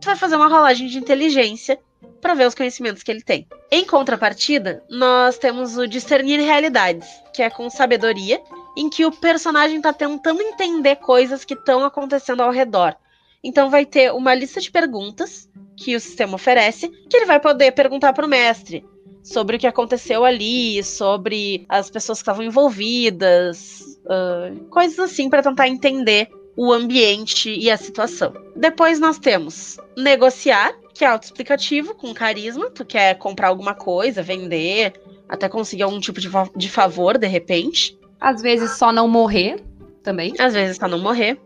tu 0.00 0.06
vai 0.06 0.16
fazer 0.16 0.36
uma 0.36 0.48
rolagem 0.48 0.88
de 0.88 0.98
inteligência 0.98 1.78
para 2.20 2.34
ver 2.34 2.46
os 2.46 2.54
conhecimentos 2.54 3.02
que 3.02 3.10
ele 3.10 3.22
tem. 3.22 3.46
Em 3.70 3.84
contrapartida, 3.84 4.82
nós 4.88 5.36
temos 5.36 5.76
o 5.76 5.86
discernir 5.86 6.40
realidades, 6.40 7.06
que 7.34 7.42
é 7.42 7.50
com 7.50 7.68
sabedoria, 7.68 8.40
em 8.76 8.88
que 8.88 9.04
o 9.04 9.12
personagem 9.12 9.80
tá 9.80 9.92
tentando 9.92 10.40
entender 10.40 10.96
coisas 10.96 11.44
que 11.44 11.54
estão 11.54 11.84
acontecendo 11.84 12.42
ao 12.42 12.50
redor. 12.50 12.96
Então 13.44 13.68
vai 13.68 13.84
ter 13.84 14.10
uma 14.12 14.34
lista 14.34 14.60
de 14.60 14.70
perguntas 14.70 15.48
que 15.76 15.94
o 15.94 16.00
sistema 16.00 16.36
oferece, 16.36 16.88
que 16.88 17.16
ele 17.16 17.26
vai 17.26 17.38
poder 17.38 17.72
perguntar 17.72 18.14
para 18.14 18.24
o 18.24 18.28
mestre 18.28 18.84
sobre 19.22 19.56
o 19.56 19.58
que 19.58 19.66
aconteceu 19.66 20.24
ali, 20.24 20.82
sobre 20.82 21.64
as 21.68 21.90
pessoas 21.90 22.18
que 22.18 22.22
estavam 22.22 22.44
envolvidas, 22.44 23.98
uh, 24.04 24.64
coisas 24.70 24.98
assim 24.98 25.28
para 25.28 25.42
tentar 25.42 25.68
entender 25.68 26.28
o 26.56 26.72
ambiente 26.72 27.50
e 27.50 27.70
a 27.70 27.76
situação. 27.76 28.32
Depois 28.54 29.00
nós 29.00 29.18
temos 29.18 29.78
negociar, 29.96 30.72
que 30.92 31.04
é 31.04 31.08
autoexplicativo, 31.08 31.94
com 31.94 32.14
carisma. 32.14 32.70
Tu 32.70 32.84
quer 32.84 33.18
comprar 33.18 33.48
alguma 33.48 33.74
coisa, 33.74 34.22
vender, 34.22 34.92
até 35.28 35.48
conseguir 35.48 35.82
algum 35.82 35.98
tipo 35.98 36.20
de, 36.20 36.28
fa 36.28 36.48
de 36.54 36.68
favor, 36.68 37.18
de 37.18 37.26
repente. 37.26 37.98
Às 38.20 38.40
vezes 38.40 38.72
só 38.72 38.92
não 38.92 39.08
morrer 39.08 39.62
também. 40.02 40.34
Às 40.38 40.54
vezes 40.54 40.76
só 40.76 40.86
não 40.86 40.98
morrer. 40.98 41.40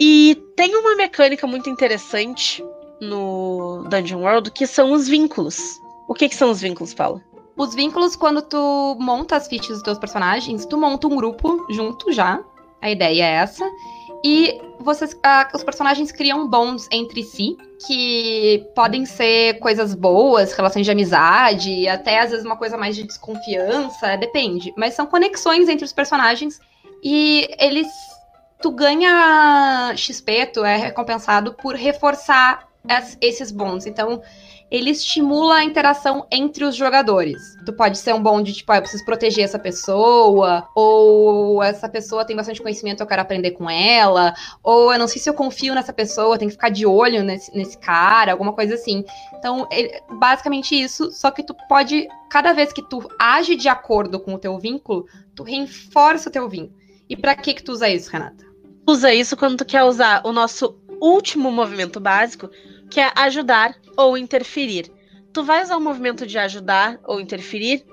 E 0.00 0.36
tem 0.56 0.74
uma 0.76 0.94
mecânica 0.96 1.46
muito 1.46 1.68
interessante 1.68 2.64
no 3.00 3.84
Dungeon 3.88 4.20
World 4.20 4.50
que 4.50 4.66
são 4.66 4.92
os 4.92 5.08
vínculos. 5.08 5.80
O 6.08 6.14
que, 6.14 6.28
que 6.28 6.34
são 6.34 6.50
os 6.50 6.60
vínculos, 6.60 6.94
Paula? 6.94 7.22
Os 7.56 7.74
vínculos, 7.74 8.14
quando 8.14 8.40
tu 8.40 8.96
monta 9.00 9.36
as 9.36 9.48
fichas 9.48 9.76
dos 9.76 9.82
teus 9.82 9.98
personagens, 9.98 10.64
tu 10.64 10.78
monta 10.78 11.08
um 11.08 11.16
grupo 11.16 11.66
junto 11.70 12.12
já. 12.12 12.40
A 12.80 12.90
ideia 12.90 13.24
é 13.24 13.34
essa. 13.34 13.68
E 14.24 14.60
vocês, 14.80 15.12
uh, 15.12 15.56
os 15.56 15.62
personagens 15.62 16.10
criam 16.10 16.48
bonds 16.48 16.88
entre 16.90 17.22
si, 17.22 17.56
que 17.86 18.64
podem 18.74 19.04
ser 19.04 19.58
coisas 19.58 19.94
boas, 19.94 20.52
relações 20.52 20.86
de 20.86 20.92
amizade, 20.92 21.88
até 21.88 22.20
às 22.20 22.30
vezes 22.30 22.44
uma 22.44 22.56
coisa 22.56 22.76
mais 22.76 22.96
de 22.96 23.04
desconfiança, 23.04 24.16
depende. 24.16 24.72
Mas 24.76 24.94
são 24.94 25.06
conexões 25.06 25.68
entre 25.68 25.84
os 25.84 25.92
personagens 25.92 26.60
e 27.02 27.48
eles. 27.58 27.86
Tu 28.60 28.70
ganha 28.72 29.94
XP, 29.96 30.46
tu 30.46 30.64
é 30.64 30.76
recompensado 30.76 31.54
por 31.54 31.74
reforçar 31.74 32.68
as, 32.88 33.16
esses 33.20 33.50
bonds. 33.52 33.86
Então, 33.86 34.20
ele 34.70 34.90
estimula 34.90 35.56
a 35.56 35.64
interação 35.64 36.26
entre 36.30 36.64
os 36.64 36.76
jogadores. 36.76 37.40
Tu 37.64 37.72
pode 37.72 37.96
ser 37.98 38.14
um 38.14 38.22
bom 38.22 38.42
de 38.42 38.52
tipo, 38.52 38.70
ah, 38.70 38.76
eu 38.76 38.82
preciso 38.82 39.04
proteger 39.04 39.44
essa 39.44 39.58
pessoa, 39.58 40.68
ou 40.74 41.62
essa 41.62 41.88
pessoa 41.88 42.24
tem 42.24 42.36
bastante 42.36 42.60
conhecimento, 42.60 43.02
eu 43.02 43.06
quero 43.06 43.22
aprender 43.22 43.52
com 43.52 43.68
ela, 43.68 44.34
ou 44.62 44.92
eu 44.92 44.98
não 44.98 45.08
sei 45.08 45.20
se 45.20 45.28
eu 45.28 45.34
confio 45.34 45.74
nessa 45.74 45.92
pessoa, 45.92 46.38
tenho 46.38 46.50
que 46.50 46.56
ficar 46.56 46.68
de 46.68 46.84
olho 46.84 47.22
nesse, 47.22 47.54
nesse 47.56 47.78
cara, 47.78 48.32
alguma 48.32 48.52
coisa 48.52 48.74
assim. 48.74 49.04
Então, 49.34 49.66
ele, 49.70 49.90
basicamente 50.10 50.78
isso, 50.78 51.10
só 51.12 51.30
que 51.30 51.42
tu 51.42 51.54
pode, 51.68 52.06
cada 52.30 52.52
vez 52.52 52.72
que 52.72 52.82
tu 52.82 53.08
age 53.18 53.56
de 53.56 53.68
acordo 53.68 54.20
com 54.20 54.34
o 54.34 54.38
teu 54.38 54.58
vínculo, 54.58 55.06
tu 55.34 55.42
reforça 55.42 56.28
o 56.28 56.32
teu 56.32 56.48
vínculo. 56.48 56.76
E 57.08 57.16
para 57.16 57.34
que 57.34 57.54
que 57.54 57.62
tu 57.62 57.72
usa 57.72 57.88
isso, 57.88 58.10
Renata? 58.10 58.47
Usa 58.88 59.12
isso 59.12 59.36
quando 59.36 59.58
tu 59.58 59.66
quer 59.66 59.84
usar 59.84 60.22
o 60.24 60.32
nosso 60.32 60.74
último 60.98 61.52
movimento 61.52 62.00
básico, 62.00 62.48
que 62.90 62.98
é 62.98 63.12
ajudar 63.16 63.74
ou 63.94 64.16
interferir. 64.16 64.90
Tu 65.30 65.44
vai 65.44 65.62
usar 65.62 65.76
o 65.76 65.80
movimento 65.80 66.26
de 66.26 66.38
ajudar 66.38 66.98
ou 67.04 67.20
interferir 67.20 67.84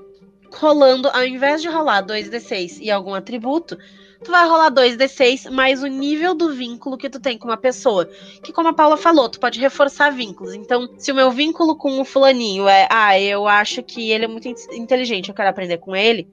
rolando, 0.53 1.09
ao 1.09 1.25
invés 1.25 1.61
de 1.61 1.67
rolar 1.67 2.01
2d6 2.01 2.77
e 2.79 2.89
algum 2.89 3.13
atributo, 3.13 3.77
tu 4.23 4.31
vai 4.31 4.47
rolar 4.47 4.71
2d6 4.71 5.51
mais 5.51 5.83
o 5.83 5.87
nível 5.87 6.33
do 6.33 6.53
vínculo 6.53 6.97
que 6.97 7.09
tu 7.09 7.19
tem 7.19 7.37
com 7.37 7.49
uma 7.49 7.57
pessoa. 7.57 8.09
Que, 8.41 8.53
como 8.53 8.69
a 8.69 8.73
Paula 8.73 8.95
falou, 8.95 9.27
tu 9.27 9.37
pode 9.37 9.59
reforçar 9.59 10.11
vínculos. 10.11 10.53
Então, 10.53 10.87
se 10.97 11.11
o 11.11 11.15
meu 11.15 11.29
vínculo 11.29 11.75
com 11.75 11.99
o 11.99 12.05
fulaninho 12.05 12.69
é, 12.69 12.87
ah, 12.89 13.19
eu 13.19 13.49
acho 13.49 13.83
que 13.83 14.11
ele 14.11 14.23
é 14.23 14.29
muito 14.29 14.47
inteligente, 14.71 15.27
eu 15.27 15.35
quero 15.35 15.49
aprender 15.49 15.77
com 15.77 15.93
ele. 15.93 16.25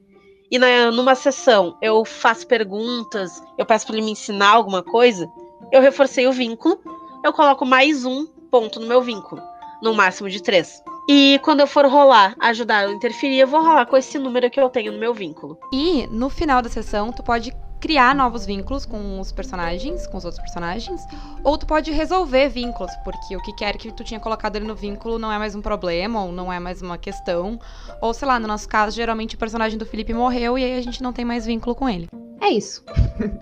E 0.53 0.59
na, 0.59 0.91
numa 0.91 1.15
sessão 1.15 1.79
eu 1.81 2.05
faço 2.05 2.47
perguntas, 2.47 3.43
eu 3.57 3.65
peço 3.65 3.87
para 3.87 3.97
ele 3.97 4.05
me 4.05 4.13
ensinar 4.13 4.51
alguma 4.51 4.83
coisa, 4.83 5.27
eu 5.73 5.81
reforcei 5.81 6.27
o 6.27 6.33
vínculo, 6.33 6.79
eu 7.25 7.33
coloco 7.33 7.65
mais 7.65 8.05
um 8.05 8.27
ponto 8.51 8.79
no 8.79 8.87
meu 8.87 9.01
vínculo, 9.01 9.41
no 9.83 9.95
máximo 9.95 10.29
de 10.29 10.43
três. 10.43 10.83
E 11.09 11.41
quando 11.43 11.61
eu 11.61 11.67
for 11.67 11.87
rolar, 11.87 12.37
ajudar 12.39 12.87
ou 12.87 12.93
interferir, 12.93 13.39
eu 13.39 13.47
vou 13.47 13.63
rolar 13.63 13.87
com 13.87 13.97
esse 13.97 14.19
número 14.19 14.51
que 14.51 14.61
eu 14.61 14.69
tenho 14.69 14.93
no 14.93 14.99
meu 14.99 15.15
vínculo. 15.15 15.59
E 15.73 16.07
no 16.09 16.29
final 16.29 16.61
da 16.61 16.69
sessão, 16.69 17.11
tu 17.11 17.23
pode 17.23 17.51
criar 17.83 18.15
novos 18.15 18.47
vínculos 18.47 18.87
com 18.87 19.19
os 19.19 19.33
personagens, 19.33 20.07
com 20.07 20.17
os 20.17 20.25
outros 20.25 20.41
personagens, 20.41 21.05
ou 21.43 21.59
tu 21.59 21.67
pode 21.67 21.91
resolver 21.91 22.49
vínculos, 22.49 22.93
porque 23.03 23.37
o 23.37 23.43
que 23.43 23.53
quer 23.53 23.77
que 23.77 23.91
tu 23.91 24.05
tinha 24.05 24.21
colocado 24.21 24.55
ali 24.55 24.65
no 24.65 24.77
vínculo 24.77 25.19
não 25.19 25.33
é 25.33 25.37
mais 25.37 25.57
um 25.57 25.61
problema, 25.61 26.25
ou 26.25 26.31
não 26.31 26.53
é 26.53 26.61
mais 26.61 26.81
uma 26.81 26.97
questão, 26.97 27.59
ou 28.01 28.15
sei 28.15 28.29
lá, 28.29 28.39
no 28.39 28.47
nosso 28.47 28.69
caso, 28.69 28.95
geralmente 28.95 29.35
o 29.35 29.39
personagem 29.39 29.77
do 29.77 29.85
Felipe 29.85 30.15
morreu 30.15 30.57
e 30.57 30.63
aí 30.65 30.79
a 30.79 30.81
gente 30.81 31.03
não 31.03 31.13
tem 31.13 31.25
mais 31.25 31.45
vínculo 31.45 31.75
com 31.75 31.89
ele. 31.89 32.09
É 32.41 32.51
isso. 32.51 32.85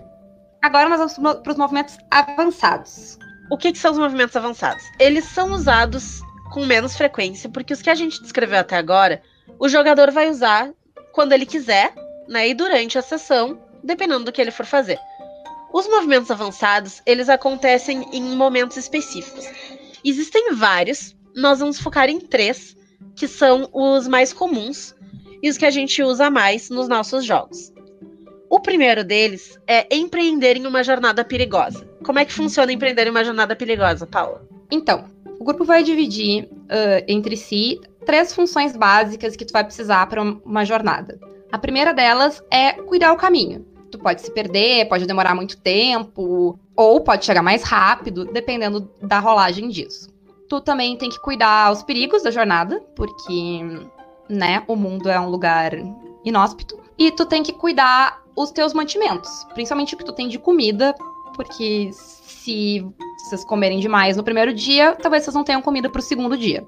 Agora 0.59 0.89
nós 0.89 1.13
vamos 1.13 1.39
para 1.41 1.51
os 1.51 1.57
movimentos 1.57 1.97
avançados. 2.09 3.19
O 3.51 3.57
que, 3.57 3.71
que 3.71 3.77
são 3.77 3.91
os 3.91 3.99
movimentos 3.99 4.35
avançados? 4.35 4.83
Eles 4.99 5.25
são 5.25 5.51
usados 5.51 6.21
com 6.51 6.65
menos 6.65 6.97
frequência, 6.97 7.47
porque 7.47 7.73
os 7.73 7.81
que 7.81 7.91
a 7.91 7.95
gente 7.95 8.19
descreveu 8.19 8.59
até 8.59 8.75
agora, 8.75 9.21
o 9.59 9.69
jogador 9.69 10.09
vai 10.09 10.31
usar 10.31 10.71
quando 11.11 11.33
ele 11.33 11.45
quiser, 11.45 11.93
né? 12.27 12.49
E 12.49 12.53
durante 12.55 12.97
a 12.97 13.01
sessão, 13.03 13.59
dependendo 13.83 14.25
do 14.25 14.31
que 14.31 14.41
ele 14.41 14.51
for 14.51 14.65
fazer. 14.65 14.99
Os 15.73 15.87
movimentos 15.87 16.29
avançados, 16.29 17.01
eles 17.05 17.29
acontecem 17.29 18.05
em 18.11 18.21
momentos 18.35 18.77
específicos. 18.77 19.45
Existem 20.03 20.53
vários, 20.53 21.15
nós 21.35 21.59
vamos 21.59 21.79
focar 21.79 22.09
em 22.09 22.19
três, 22.19 22.75
que 23.15 23.27
são 23.27 23.69
os 23.71 24.07
mais 24.07 24.33
comuns 24.33 24.93
e 25.41 25.49
os 25.49 25.57
que 25.57 25.65
a 25.65 25.71
gente 25.71 26.03
usa 26.03 26.29
mais 26.29 26.69
nos 26.69 26.87
nossos 26.87 27.23
jogos. 27.23 27.71
O 28.49 28.59
primeiro 28.59 29.03
deles 29.03 29.57
é 29.65 29.87
empreender 29.95 30.57
em 30.57 30.67
uma 30.67 30.83
jornada 30.83 31.23
perigosa. 31.23 31.87
Como 32.03 32.19
é 32.19 32.25
que 32.25 32.33
funciona 32.33 32.73
empreender 32.73 33.07
em 33.07 33.09
uma 33.09 33.23
jornada 33.23 33.55
perigosa, 33.55 34.05
Paula? 34.05 34.45
Então, 34.69 35.05
o 35.39 35.43
grupo 35.43 35.63
vai 35.63 35.83
dividir 35.83 36.43
uh, 36.43 37.05
entre 37.07 37.37
si 37.37 37.79
três 38.05 38.33
funções 38.33 38.75
básicas 38.75 39.35
que 39.35 39.45
tu 39.45 39.53
vai 39.53 39.63
precisar 39.63 40.05
para 40.07 40.21
uma 40.21 40.65
jornada. 40.65 41.17
A 41.51 41.57
primeira 41.57 41.93
delas 41.93 42.43
é 42.51 42.73
cuidar 42.73 43.13
o 43.13 43.17
caminho. 43.17 43.65
Pode 44.01 44.21
se 44.21 44.31
perder, 44.31 44.87
pode 44.87 45.05
demorar 45.05 45.35
muito 45.35 45.57
tempo, 45.57 46.59
ou 46.75 47.01
pode 47.01 47.25
chegar 47.25 47.41
mais 47.41 47.63
rápido, 47.63 48.25
dependendo 48.25 48.89
da 49.01 49.19
rolagem 49.19 49.69
disso. 49.69 50.09
Tu 50.49 50.59
também 50.61 50.97
tem 50.97 51.09
que 51.09 51.19
cuidar 51.19 51.71
os 51.71 51.83
perigos 51.83 52.23
da 52.23 52.31
jornada, 52.31 52.81
porque, 52.95 53.63
né, 54.27 54.63
o 54.67 54.75
mundo 54.75 55.09
é 55.09 55.19
um 55.19 55.29
lugar 55.29 55.71
inóspito. 56.25 56.79
E 56.97 57.11
tu 57.11 57.25
tem 57.25 57.43
que 57.43 57.53
cuidar 57.53 58.21
os 58.35 58.51
teus 58.51 58.73
mantimentos, 58.73 59.45
principalmente 59.53 59.95
o 59.95 59.97
que 59.97 60.05
tu 60.05 60.13
tem 60.13 60.27
de 60.27 60.39
comida, 60.39 60.95
porque 61.35 61.89
se 61.93 62.85
vocês 63.17 63.45
comerem 63.45 63.79
demais 63.79 64.17
no 64.17 64.23
primeiro 64.23 64.53
dia, 64.53 64.95
talvez 64.95 65.23
vocês 65.23 65.35
não 65.35 65.43
tenham 65.43 65.61
comida 65.61 65.89
pro 65.89 66.01
segundo 66.01 66.37
dia. 66.37 66.65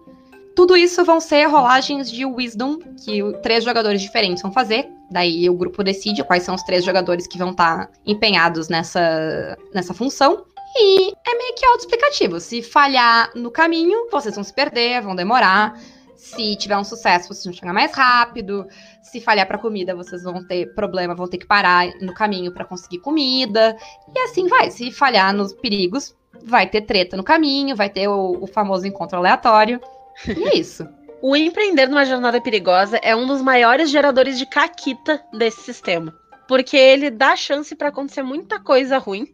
Tudo 0.55 0.77
isso 0.77 1.03
vão 1.03 1.19
ser 1.19 1.45
rolagens 1.45 2.11
de 2.11 2.25
Wisdom 2.25 2.77
que 2.77 3.21
três 3.41 3.63
jogadores 3.63 4.01
diferentes 4.01 4.41
vão 4.41 4.51
fazer. 4.51 4.87
Daí 5.09 5.49
o 5.49 5.55
grupo 5.55 5.83
decide 5.83 6.23
quais 6.23 6.43
são 6.43 6.55
os 6.55 6.63
três 6.63 6.85
jogadores 6.85 7.27
que 7.27 7.37
vão 7.37 7.51
estar 7.51 7.87
tá 7.87 7.93
empenhados 8.05 8.69
nessa, 8.69 9.57
nessa 9.73 9.93
função. 9.93 10.45
E 10.75 11.11
é 11.11 11.37
meio 11.37 11.55
que 11.55 11.65
autoexplicativo. 11.65 12.39
Se 12.39 12.61
falhar 12.61 13.31
no 13.35 13.51
caminho, 13.51 14.07
vocês 14.11 14.35
vão 14.35 14.43
se 14.43 14.53
perder, 14.53 15.01
vão 15.01 15.15
demorar. 15.15 15.79
Se 16.15 16.55
tiver 16.55 16.77
um 16.77 16.83
sucesso, 16.83 17.27
vocês 17.27 17.43
vão 17.43 17.53
chegar 17.53 17.73
mais 17.73 17.93
rápido. 17.93 18.65
Se 19.01 19.19
falhar 19.21 19.47
para 19.47 19.57
comida, 19.57 19.95
vocês 19.95 20.23
vão 20.23 20.43
ter 20.43 20.73
problema, 20.73 21.13
vão 21.13 21.27
ter 21.27 21.37
que 21.37 21.45
parar 21.45 21.87
no 22.01 22.13
caminho 22.13 22.51
para 22.51 22.65
conseguir 22.65 22.99
comida. 22.99 23.75
E 24.15 24.19
assim 24.19 24.47
vai. 24.47 24.71
Se 24.71 24.91
falhar 24.91 25.33
nos 25.33 25.53
perigos, 25.53 26.15
vai 26.43 26.67
ter 26.67 26.81
treta 26.81 27.17
no 27.17 27.23
caminho, 27.23 27.75
vai 27.75 27.89
ter 27.89 28.07
o, 28.07 28.37
o 28.41 28.47
famoso 28.47 28.87
encontro 28.87 29.17
aleatório. 29.17 29.79
E 30.27 30.43
é 30.49 30.57
isso. 30.57 30.87
o 31.21 31.35
empreender 31.35 31.87
numa 31.87 32.05
jornada 32.05 32.41
perigosa 32.41 32.97
é 32.97 33.15
um 33.15 33.25
dos 33.25 33.41
maiores 33.41 33.89
geradores 33.89 34.37
de 34.37 34.45
caquita 34.45 35.21
desse 35.33 35.61
sistema. 35.61 36.13
Porque 36.47 36.77
ele 36.77 37.09
dá 37.09 37.35
chance 37.35 37.75
para 37.75 37.89
acontecer 37.89 38.23
muita 38.23 38.59
coisa 38.59 38.97
ruim. 38.97 39.27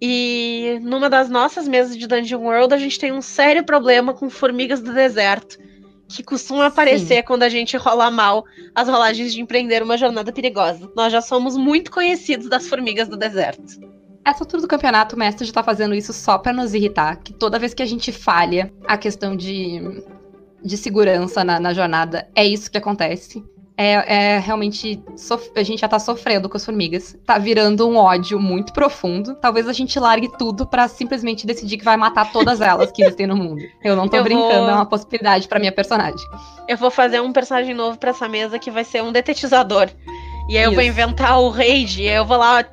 E 0.00 0.78
numa 0.82 1.08
das 1.08 1.30
nossas 1.30 1.68
mesas 1.68 1.96
de 1.96 2.06
Dungeon 2.06 2.40
World, 2.40 2.74
a 2.74 2.78
gente 2.78 2.98
tem 2.98 3.12
um 3.12 3.22
sério 3.22 3.64
problema 3.64 4.12
com 4.12 4.28
formigas 4.28 4.80
do 4.80 4.92
deserto 4.92 5.58
que 6.08 6.22
costuma 6.22 6.66
aparecer 6.66 7.16
Sim. 7.16 7.22
quando 7.22 7.42
a 7.42 7.48
gente 7.48 7.76
rola 7.76 8.10
mal 8.10 8.44
as 8.74 8.88
rolagens 8.88 9.32
de 9.32 9.40
empreender 9.40 9.82
uma 9.82 9.96
jornada 9.96 10.32
perigosa. 10.32 10.90
Nós 10.94 11.12
já 11.12 11.20
somos 11.20 11.56
muito 11.56 11.90
conhecidos 11.90 12.48
das 12.48 12.68
formigas 12.68 13.08
do 13.08 13.16
deserto. 13.16 13.62
Essa 14.24 14.42
altura 14.44 14.62
do 14.62 14.68
campeonato, 14.68 15.16
o 15.16 15.18
mestre 15.18 15.46
já 15.46 15.52
tá 15.52 15.62
fazendo 15.62 15.94
isso 15.94 16.12
só 16.12 16.38
para 16.38 16.52
nos 16.52 16.72
irritar, 16.72 17.16
que 17.16 17.32
toda 17.32 17.58
vez 17.58 17.74
que 17.74 17.82
a 17.82 17.86
gente 17.86 18.10
falha 18.10 18.72
a 18.86 18.96
questão 18.96 19.36
de, 19.36 20.02
de 20.64 20.76
segurança 20.76 21.44
na, 21.44 21.60
na 21.60 21.74
jornada, 21.74 22.28
é 22.34 22.44
isso 22.44 22.70
que 22.70 22.78
acontece 22.78 23.44
é, 23.76 24.34
é 24.34 24.38
realmente. 24.38 25.02
A 25.56 25.62
gente 25.62 25.80
já 25.80 25.88
tá 25.88 25.98
sofrendo 25.98 26.48
com 26.48 26.56
as 26.56 26.64
formigas. 26.64 27.16
Tá 27.26 27.38
virando 27.38 27.88
um 27.88 27.96
ódio 27.96 28.38
muito 28.38 28.72
profundo. 28.72 29.34
Talvez 29.34 29.68
a 29.68 29.72
gente 29.72 29.98
largue 29.98 30.30
tudo 30.38 30.66
para 30.66 30.86
simplesmente 30.86 31.46
decidir 31.46 31.78
que 31.78 31.84
vai 31.84 31.96
matar 31.96 32.30
todas 32.32 32.60
elas 32.60 32.92
que 32.92 33.02
existem 33.02 33.26
no 33.26 33.36
mundo. 33.36 33.62
Eu 33.82 33.96
não 33.96 34.08
tô 34.08 34.16
eu 34.16 34.22
brincando, 34.22 34.60
vou... 34.60 34.70
é 34.70 34.74
uma 34.74 34.86
possibilidade 34.86 35.48
para 35.48 35.58
minha 35.58 35.72
personagem. 35.72 36.24
Eu 36.68 36.76
vou 36.76 36.90
fazer 36.90 37.20
um 37.20 37.32
personagem 37.32 37.74
novo 37.74 37.98
para 37.98 38.10
essa 38.10 38.28
mesa 38.28 38.58
que 38.58 38.70
vai 38.70 38.84
ser 38.84 39.02
um 39.02 39.10
detetizador. 39.10 39.90
E 40.48 40.56
aí 40.56 40.62
Isso. 40.62 40.72
eu 40.72 40.74
vou 40.74 40.82
inventar 40.82 41.40
o 41.40 41.48
rage, 41.48 42.02
e 42.02 42.08
aí 42.08 42.16
eu 42.16 42.24
vou 42.24 42.36
lá. 42.36 42.64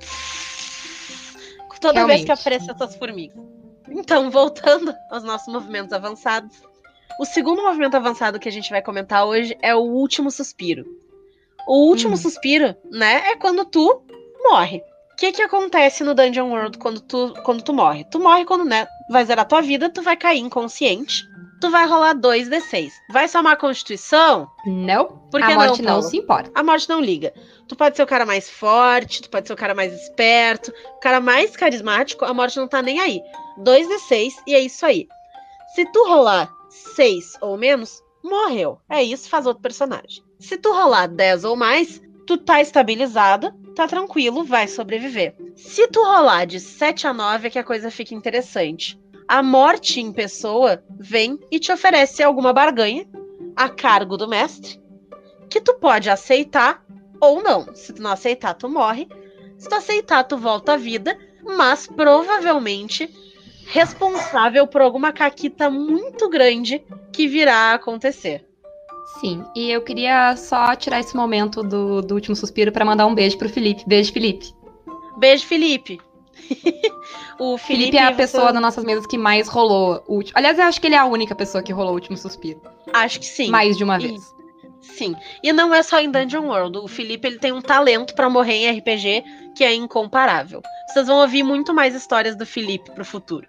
Toda 1.79 1.93
realmente. 1.93 2.17
vez 2.17 2.25
que 2.25 2.31
aparecer 2.31 2.71
essas 2.71 2.95
formigas. 2.95 3.35
Então, 3.89 4.29
voltando 4.29 4.93
aos 5.09 5.23
nossos 5.23 5.51
movimentos 5.51 5.91
avançados. 5.91 6.61
O 7.19 7.25
segundo 7.25 7.61
movimento 7.61 7.95
avançado 7.95 8.39
que 8.39 8.49
a 8.49 8.51
gente 8.51 8.69
vai 8.69 8.81
comentar 8.81 9.25
hoje 9.25 9.57
é 9.61 9.75
o 9.75 9.79
último 9.79 10.31
suspiro. 10.31 10.85
O 11.67 11.87
último 11.87 12.13
hum. 12.13 12.17
suspiro, 12.17 12.75
né, 12.89 13.31
é 13.31 13.35
quando 13.35 13.65
tu 13.65 14.03
morre. 14.43 14.83
O 15.13 15.15
que 15.15 15.31
que 15.31 15.41
acontece 15.41 16.03
no 16.03 16.15
Dungeon 16.15 16.49
World 16.49 16.77
quando 16.79 16.99
tu, 16.99 17.33
quando 17.43 17.61
tu 17.61 17.73
morre? 17.73 18.05
Tu 18.05 18.19
morre 18.19 18.43
quando, 18.43 18.65
né, 18.65 18.87
vai 19.09 19.23
zerar 19.23 19.47
tua 19.47 19.61
vida, 19.61 19.89
tu 19.89 20.01
vai 20.01 20.17
cair 20.17 20.39
inconsciente. 20.39 21.29
Tu 21.61 21.69
vai 21.69 21.85
rolar 21.85 22.15
2d6. 22.15 22.89
Vai 23.11 23.27
somar 23.27 23.53
a 23.53 23.55
constituição? 23.55 24.49
Não, 24.65 25.05
Por 25.29 25.43
a 25.43 25.53
morte 25.53 25.83
não, 25.83 25.95
não 25.95 26.01
se 26.01 26.17
importa. 26.17 26.49
A 26.55 26.63
morte 26.63 26.89
não 26.89 26.99
liga. 26.99 27.31
Tu 27.67 27.75
pode 27.75 27.95
ser 27.95 28.01
o 28.01 28.07
cara 28.07 28.25
mais 28.25 28.49
forte, 28.49 29.21
tu 29.21 29.29
pode 29.29 29.45
ser 29.45 29.53
o 29.53 29.55
cara 29.57 29.75
mais 29.75 29.93
esperto, 29.93 30.73
o 30.95 30.99
cara 30.99 31.21
mais 31.21 31.55
carismático, 31.55 32.25
a 32.25 32.33
morte 32.33 32.57
não 32.57 32.67
tá 32.67 32.81
nem 32.81 32.99
aí. 32.99 33.21
2d6 33.59 34.31
e 34.47 34.55
é 34.55 34.59
isso 34.59 34.83
aí. 34.83 35.07
Se 35.75 35.85
tu 35.91 36.03
rolar 36.07 36.51
6 36.71 37.37
ou 37.41 37.57
menos, 37.57 38.01
morreu. 38.23 38.79
É 38.89 39.03
isso, 39.03 39.29
faz 39.29 39.45
outro 39.45 39.61
personagem. 39.61 40.23
Se 40.39 40.57
tu 40.57 40.71
rolar 40.71 41.07
10 41.07 41.43
ou 41.43 41.55
mais, 41.55 42.01
tu 42.25 42.37
tá 42.37 42.61
estabilizada, 42.61 43.55
tá 43.75 43.87
tranquilo, 43.87 44.43
vai 44.43 44.67
sobreviver. 44.67 45.35
Se 45.55 45.87
tu 45.89 46.01
rolar 46.01 46.45
de 46.45 46.59
7 46.59 47.07
a 47.07 47.13
9 47.13 47.47
é 47.47 47.51
que 47.51 47.59
a 47.59 47.63
coisa 47.63 47.91
fica 47.91 48.15
interessante. 48.15 48.99
A 49.27 49.43
morte 49.43 49.99
em 49.99 50.11
pessoa 50.11 50.83
vem 50.99 51.39
e 51.51 51.59
te 51.59 51.71
oferece 51.71 52.23
alguma 52.23 52.53
barganha 52.53 53.07
a 53.55 53.69
cargo 53.69 54.17
do 54.17 54.27
mestre 54.27 54.81
que 55.49 55.59
tu 55.59 55.73
pode 55.75 56.09
aceitar 56.09 56.83
ou 57.19 57.43
não. 57.43 57.75
Se 57.75 57.93
tu 57.93 58.01
não 58.01 58.11
aceitar, 58.11 58.53
tu 58.53 58.69
morre. 58.69 59.07
Se 59.57 59.67
tu 59.67 59.75
aceitar, 59.75 60.23
tu 60.23 60.37
volta 60.37 60.73
à 60.73 60.77
vida, 60.77 61.17
mas 61.43 61.85
provavelmente 61.85 63.09
responsável 63.71 64.67
por 64.67 64.81
alguma 64.81 65.11
caquita 65.13 65.69
muito 65.69 66.29
grande 66.29 66.83
que 67.11 67.27
virá 67.27 67.55
a 67.55 67.73
acontecer. 67.75 68.45
Sim, 69.19 69.43
e 69.55 69.69
eu 69.71 69.81
queria 69.81 70.35
só 70.35 70.75
tirar 70.75 70.99
esse 70.99 71.15
momento 71.15 71.63
do, 71.63 72.01
do 72.01 72.13
último 72.13 72.35
suspiro 72.35 72.71
pra 72.71 72.85
mandar 72.85 73.05
um 73.07 73.15
beijo 73.15 73.37
pro 73.37 73.49
Felipe. 73.49 73.83
Beijo, 73.87 74.11
Felipe. 74.13 74.53
Beijo, 75.17 75.45
Felipe. 75.45 75.99
o 77.39 77.57
Felipe, 77.57 77.81
Felipe, 77.91 77.97
é 77.97 78.03
a 78.03 78.11
você- 78.11 78.17
pessoa 78.17 78.51
das 78.51 78.61
nossas 78.61 78.83
mesas 78.83 79.05
que 79.05 79.17
mais 79.17 79.47
rolou 79.47 80.03
o 80.07 80.15
último. 80.15 80.37
Aliás, 80.37 80.57
eu 80.57 80.65
acho 80.65 80.79
que 80.81 80.87
ele 80.87 80.95
é 80.95 80.99
a 80.99 81.05
única 81.05 81.35
pessoa 81.35 81.63
que 81.63 81.71
rolou 81.71 81.91
o 81.91 81.95
último 81.95 82.17
suspiro. 82.17 82.61
Acho 82.93 83.19
que 83.19 83.25
sim. 83.25 83.49
Mais 83.49 83.77
de 83.77 83.83
uma 83.83 83.97
E- 83.97 84.07
vez. 84.07 84.21
Sim. 84.81 85.15
E 85.43 85.53
não 85.53 85.73
é 85.73 85.83
só 85.83 85.99
em 85.99 86.09
Dungeon 86.09 86.47
World. 86.47 86.79
O 86.79 86.87
Felipe 86.87 87.27
ele 87.27 87.37
tem 87.37 87.51
um 87.51 87.61
talento 87.61 88.15
pra 88.15 88.29
morrer 88.29 88.53
em 88.55 88.79
RPG 88.79 89.23
que 89.55 89.63
é 89.63 89.73
incomparável. 89.73 90.61
Vocês 90.87 91.07
vão 91.07 91.17
ouvir 91.21 91.43
muito 91.43 91.73
mais 91.73 91.93
histórias 91.93 92.35
do 92.35 92.45
Felipe 92.45 92.89
pro 92.91 93.05
futuro. 93.05 93.47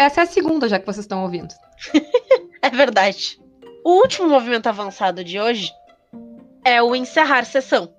Essa 0.00 0.22
é 0.22 0.24
a 0.24 0.26
segunda 0.26 0.66
já 0.66 0.78
que 0.78 0.86
vocês 0.86 1.04
estão 1.04 1.22
ouvindo. 1.22 1.54
É 2.62 2.68
verdade. 2.68 3.40
O 3.82 3.92
último 4.02 4.28
movimento 4.28 4.66
avançado 4.66 5.24
de 5.24 5.40
hoje 5.40 5.72
é 6.62 6.82
o 6.82 6.94
encerrar 6.94 7.46
sessão. 7.46 7.90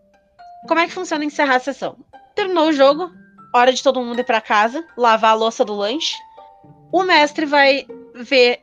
Como 0.68 0.80
é 0.80 0.86
que 0.86 0.94
funciona 0.94 1.26
encerrar 1.26 1.60
sessão? 1.60 1.98
Terminou 2.36 2.70
o 2.70 2.72
jogo, 2.72 3.10
hora 3.56 3.74
de 3.74 3.82
todo 3.82 4.04
mundo 4.04 4.20
ir 4.20 4.24
pra 4.24 4.40
casa, 4.40 4.86
lavar 4.96 5.32
a 5.32 5.34
louça 5.34 5.66
do 5.66 5.74
lanche. 5.74 6.16
O 6.92 7.02
mestre 7.02 7.48
vai 7.48 7.88
ver 8.14 8.62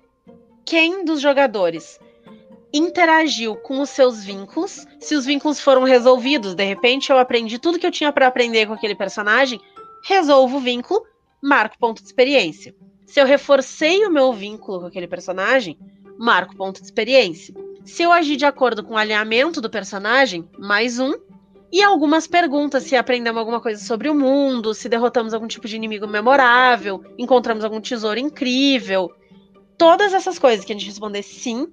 quem 0.65 1.05
dos 1.05 1.21
jogadores 1.21 1.99
interagiu 2.73 3.57
com 3.57 3.81
os 3.81 3.91
seus 3.91 4.23
vínculos, 4.23 4.87
se 5.01 5.17
os 5.17 5.27
vínculos 5.27 5.61
foram 5.61 5.83
resolvidos, 5.83 6.55
de 6.55 6.65
repente 6.65 7.11
eu 7.11 7.19
aprendi 7.19 7.59
tudo 7.59 7.79
que 7.79 7.87
eu 7.87 7.91
tinha 7.91 8.13
pra 8.13 8.29
aprender 8.29 8.67
com 8.67 8.75
aquele 8.75 8.95
personagem, 8.95 9.61
resolvo 10.05 10.59
o 10.59 10.61
vínculo, 10.61 11.05
marco 11.43 11.77
ponto 11.77 12.01
de 12.01 12.07
experiência. 12.07 12.73
Se 13.09 13.19
eu 13.19 13.25
reforcei 13.25 14.05
o 14.05 14.11
meu 14.11 14.35
vínculo 14.35 14.81
com 14.81 14.87
aquele 14.87 15.09
personagem, 15.09 15.79
marco 16.19 16.55
ponto 16.55 16.79
de 16.79 16.85
experiência. 16.85 17.55
Se 17.83 18.03
eu 18.03 18.13
agir 18.13 18.37
de 18.37 18.45
acordo 18.45 18.85
com 18.85 18.93
o 18.95 18.97
alinhamento 18.99 19.63
do 19.63 19.71
personagem, 19.71 20.47
mais 20.59 21.01
um. 21.01 21.15
E 21.73 21.83
algumas 21.83 22.27
perguntas, 22.27 22.83
se 22.83 22.97
aprendemos 22.97 23.39
alguma 23.39 23.63
coisa 23.63 23.83
sobre 23.83 24.11
o 24.11 24.15
mundo, 24.15 24.75
se 24.75 24.91
derrotamos 24.91 25.33
algum 25.33 25.47
tipo 25.47 25.67
de 25.67 25.75
inimigo 25.75 26.07
memorável, 26.07 27.03
encontramos 27.17 27.65
algum 27.65 27.81
tesouro 27.81 28.21
incrível. 28.21 29.11
Todas 29.79 30.13
essas 30.13 30.39
coisas 30.39 30.63
que 30.63 30.73
a 30.73 30.77
gente 30.77 30.87
responder 30.87 31.23
sim, 31.23 31.67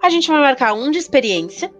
a 0.00 0.08
gente 0.08 0.28
vai 0.28 0.40
marcar 0.40 0.72
um 0.72 0.92
de 0.92 0.98
experiência 0.98 1.74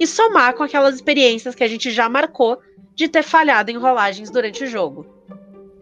e 0.00 0.06
somar 0.06 0.54
com 0.54 0.62
aquelas 0.62 0.94
experiências 0.94 1.54
que 1.54 1.62
a 1.62 1.68
gente 1.68 1.90
já 1.90 2.08
marcou 2.08 2.58
de 2.94 3.06
ter 3.06 3.22
falhado 3.22 3.70
em 3.70 3.76
rolagens 3.76 4.30
durante 4.30 4.64
o 4.64 4.66
jogo. 4.66 5.15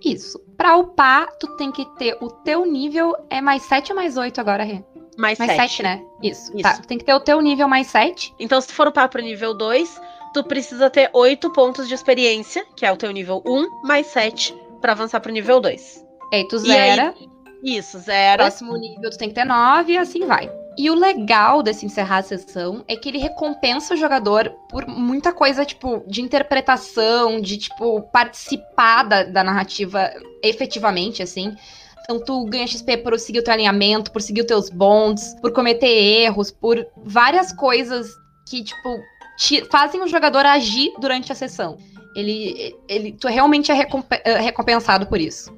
Isso. 0.05 0.39
Pra 0.57 0.77
upar, 0.77 1.29
tu 1.39 1.57
tem 1.57 1.73
que 1.73 1.85
ter 1.97 2.17
o 2.21 2.29
teu 2.31 2.65
nível. 2.65 3.15
É 3.31 3.41
mais 3.41 3.63
7 3.63 3.93
ou 3.93 3.97
mais 3.97 4.17
8 4.17 4.41
agora, 4.41 4.65
Rê? 4.65 4.83
Mais, 5.17 5.39
Mais 5.39 5.53
sete. 5.53 5.71
7, 5.77 5.83
né? 5.83 6.03
Isso. 6.23 6.53
Isso. 6.53 6.63
Tá. 6.63 6.75
Tu 6.75 6.87
tem 6.87 6.99
que 6.99 7.05
ter 7.05 7.15
o 7.15 7.21
teu 7.21 7.41
nível 7.41 7.69
mais 7.69 7.87
7. 7.87 8.35
Então, 8.39 8.61
se 8.61 8.69
tu 8.69 8.75
for 8.75 8.89
upar 8.89 9.09
pro 9.09 9.23
nível 9.23 9.55
2, 9.55 10.01
tu 10.33 10.45
precisa 10.45 10.91
ter 10.91 11.09
8 11.13 11.51
pontos 11.51 11.89
de 11.89 11.95
experiência, 11.95 12.67
que 12.77 12.85
é 12.85 12.93
o 12.93 12.97
teu 12.97 13.11
nível 13.13 13.43
1, 13.47 13.87
mais 13.87 14.07
7, 14.09 14.55
pra 14.81 14.93
avançar 14.93 15.21
pro 15.21 15.33
nível 15.33 15.61
2. 15.61 16.05
E 16.33 16.37
aí 16.37 16.49
tu 16.49 16.57
E 16.65 16.73
aí, 16.73 16.97
zera. 16.97 17.15
Isso, 17.63 17.99
zero. 17.99 18.43
Próximo 18.43 18.77
nível 18.77 19.11
tu 19.11 19.17
tem 19.17 19.29
que 19.29 19.35
ter 19.35 19.45
9 19.45 19.93
e 19.93 19.97
assim 19.97 20.27
vai. 20.27 20.51
E 20.77 20.91
o 20.91 20.95
legal 20.95 21.63
desse 21.63 21.87
encerrar 21.87 22.19
a 22.19 22.23
sessão 22.23 22.85
é 22.89 22.97
que 22.97 23.09
ele 23.09 23.19
recompensa 23.19 23.95
o 23.95 23.97
jogador 23.97 24.51
por 24.69 24.87
muita 24.89 25.33
coisa, 25.33 25.65
tipo, 25.65 26.03
de 26.07 26.21
interpretação, 26.21 27.41
de, 27.41 27.57
tipo, 27.59 28.03
participar 28.13 29.05
da, 29.05 29.23
da 29.23 29.45
narrativa 29.45 30.11
efetivamente, 30.43 31.23
assim. 31.23 31.55
Então 32.03 32.19
tu 32.23 32.45
ganha 32.47 32.67
XP 32.67 32.99
por 32.99 33.19
seguir 33.19 33.39
o 33.39 33.45
teu 33.45 33.55
alinhamento, 33.55 34.11
por 34.11 34.21
seguir 34.21 34.41
os 34.41 34.47
teus 34.47 34.69
bonds, 34.69 35.35
por 35.41 35.53
cometer 35.53 35.87
erros, 35.87 36.51
por 36.51 36.85
várias 36.97 37.53
coisas 37.53 38.11
que, 38.49 38.63
tipo, 38.65 38.99
te- 39.39 39.65
fazem 39.71 40.03
o 40.03 40.09
jogador 40.09 40.45
agir 40.45 40.93
durante 40.99 41.31
a 41.33 41.35
sessão. 41.35 41.79
Ele, 42.17 42.77
ele, 42.89 43.13
tu 43.13 43.27
realmente 43.29 43.73
é 43.73 43.87
é 44.25 44.41
recompensado 44.41 45.07
por 45.07 45.21
isso. 45.21 45.53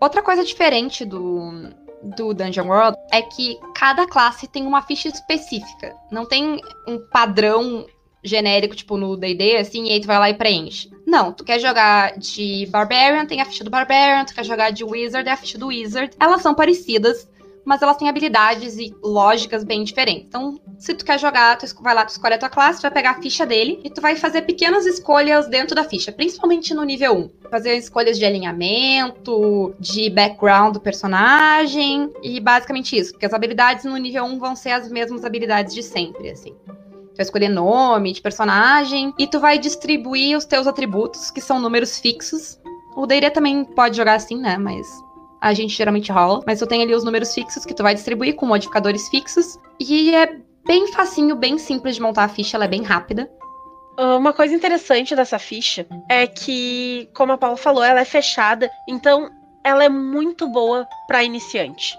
Outra 0.00 0.22
coisa 0.22 0.42
diferente 0.42 1.04
do, 1.04 1.68
do 2.02 2.32
Dungeon 2.32 2.66
World 2.66 2.96
é 3.12 3.22
que 3.22 3.58
cada 3.74 4.06
classe 4.06 4.46
tem 4.46 4.66
uma 4.66 4.82
ficha 4.82 5.08
específica. 5.08 5.94
Não 6.10 6.26
tem 6.26 6.60
um 6.86 6.98
padrão 7.10 7.86
genérico, 8.22 8.76
tipo 8.76 8.96
no 8.96 9.16
D&D, 9.16 9.56
assim, 9.56 9.86
e 9.86 9.92
aí 9.92 10.00
tu 10.00 10.06
vai 10.06 10.18
lá 10.18 10.30
e 10.30 10.34
preenche. 10.34 10.90
Não, 11.06 11.32
tu 11.32 11.44
quer 11.44 11.58
jogar 11.58 12.18
de 12.18 12.66
Barbarian, 12.70 13.26
tem 13.26 13.40
a 13.40 13.44
ficha 13.44 13.64
do 13.64 13.70
Barbarian, 13.70 14.24
tu 14.24 14.34
quer 14.34 14.44
jogar 14.44 14.70
de 14.70 14.84
Wizard, 14.84 15.28
é 15.28 15.32
a 15.32 15.36
ficha 15.36 15.58
do 15.58 15.68
Wizard. 15.68 16.14
Elas 16.20 16.42
são 16.42 16.54
parecidas, 16.54 17.28
mas 17.64 17.82
elas 17.82 17.96
têm 17.96 18.08
habilidades 18.08 18.76
e 18.78 18.94
lógicas 19.02 19.64
bem 19.64 19.84
diferentes. 19.84 20.26
Então, 20.26 20.60
se 20.78 20.94
tu 20.94 21.04
quer 21.04 21.18
jogar, 21.18 21.56
tu 21.58 21.66
vai 21.82 21.94
lá, 21.94 22.04
tu 22.04 22.10
escolhe 22.10 22.34
a 22.34 22.38
tua 22.38 22.48
classe, 22.48 22.80
tu 22.80 22.82
vai 22.82 22.90
pegar 22.90 23.10
a 23.12 23.22
ficha 23.22 23.44
dele 23.44 23.80
e 23.84 23.90
tu 23.90 24.00
vai 24.00 24.16
fazer 24.16 24.42
pequenas 24.42 24.86
escolhas 24.86 25.48
dentro 25.48 25.74
da 25.74 25.84
ficha, 25.84 26.10
principalmente 26.10 26.72
no 26.74 26.82
nível 26.82 27.14
1. 27.14 27.30
Fazer 27.50 27.76
escolhas 27.76 28.18
de 28.18 28.24
alinhamento, 28.24 29.74
de 29.78 30.08
background 30.10 30.74
do 30.74 30.80
personagem 30.80 32.10
e 32.22 32.40
basicamente 32.40 32.96
isso, 32.96 33.12
porque 33.12 33.26
as 33.26 33.34
habilidades 33.34 33.84
no 33.84 33.96
nível 33.96 34.24
1 34.24 34.38
vão 34.38 34.56
ser 34.56 34.70
as 34.70 34.90
mesmas 34.90 35.24
habilidades 35.24 35.74
de 35.74 35.82
sempre, 35.82 36.30
assim. 36.30 36.54
Tu 36.66 37.16
vai 37.16 37.24
escolher 37.24 37.48
nome 37.48 38.12
de 38.12 38.22
personagem 38.22 39.12
e 39.18 39.26
tu 39.26 39.38
vai 39.38 39.58
distribuir 39.58 40.36
os 40.36 40.44
teus 40.44 40.66
atributos, 40.66 41.30
que 41.30 41.40
são 41.40 41.60
números 41.60 41.98
fixos. 41.98 42.58
O 42.96 43.06
D&D 43.06 43.30
também 43.30 43.64
pode 43.64 43.96
jogar 43.96 44.14
assim, 44.14 44.36
né, 44.36 44.56
mas 44.56 44.86
a 45.40 45.52
gente 45.54 45.74
geralmente 45.74 46.12
rola. 46.12 46.42
Mas 46.46 46.58
tu 46.58 46.66
tem 46.66 46.82
ali 46.82 46.94
os 46.94 47.04
números 47.04 47.34
fixos 47.34 47.64
que 47.64 47.74
tu 47.74 47.82
vai 47.82 47.94
distribuir 47.94 48.34
com 48.36 48.46
modificadores 48.46 49.08
fixos. 49.08 49.58
E 49.78 50.14
é 50.14 50.36
bem 50.66 50.92
facinho, 50.92 51.34
bem 51.36 51.58
simples 51.58 51.96
de 51.96 52.02
montar 52.02 52.24
a 52.24 52.28
ficha, 52.28 52.56
ela 52.56 52.64
é 52.64 52.68
bem 52.68 52.82
rápida. 52.82 53.30
Ah, 53.96 54.16
Uma 54.16 54.32
coisa 54.32 54.54
interessante 54.54 55.14
dessa 55.16 55.38
ficha 55.38 55.86
é 56.08 56.26
que, 56.26 57.08
como 57.14 57.32
a 57.32 57.38
Paula 57.38 57.56
falou, 57.56 57.82
ela 57.82 58.00
é 58.00 58.04
fechada, 58.04 58.70
então 58.88 59.30
ela 59.64 59.84
é 59.84 59.88
muito 59.88 60.48
boa 60.48 60.86
pra 61.06 61.24
iniciante. 61.24 61.98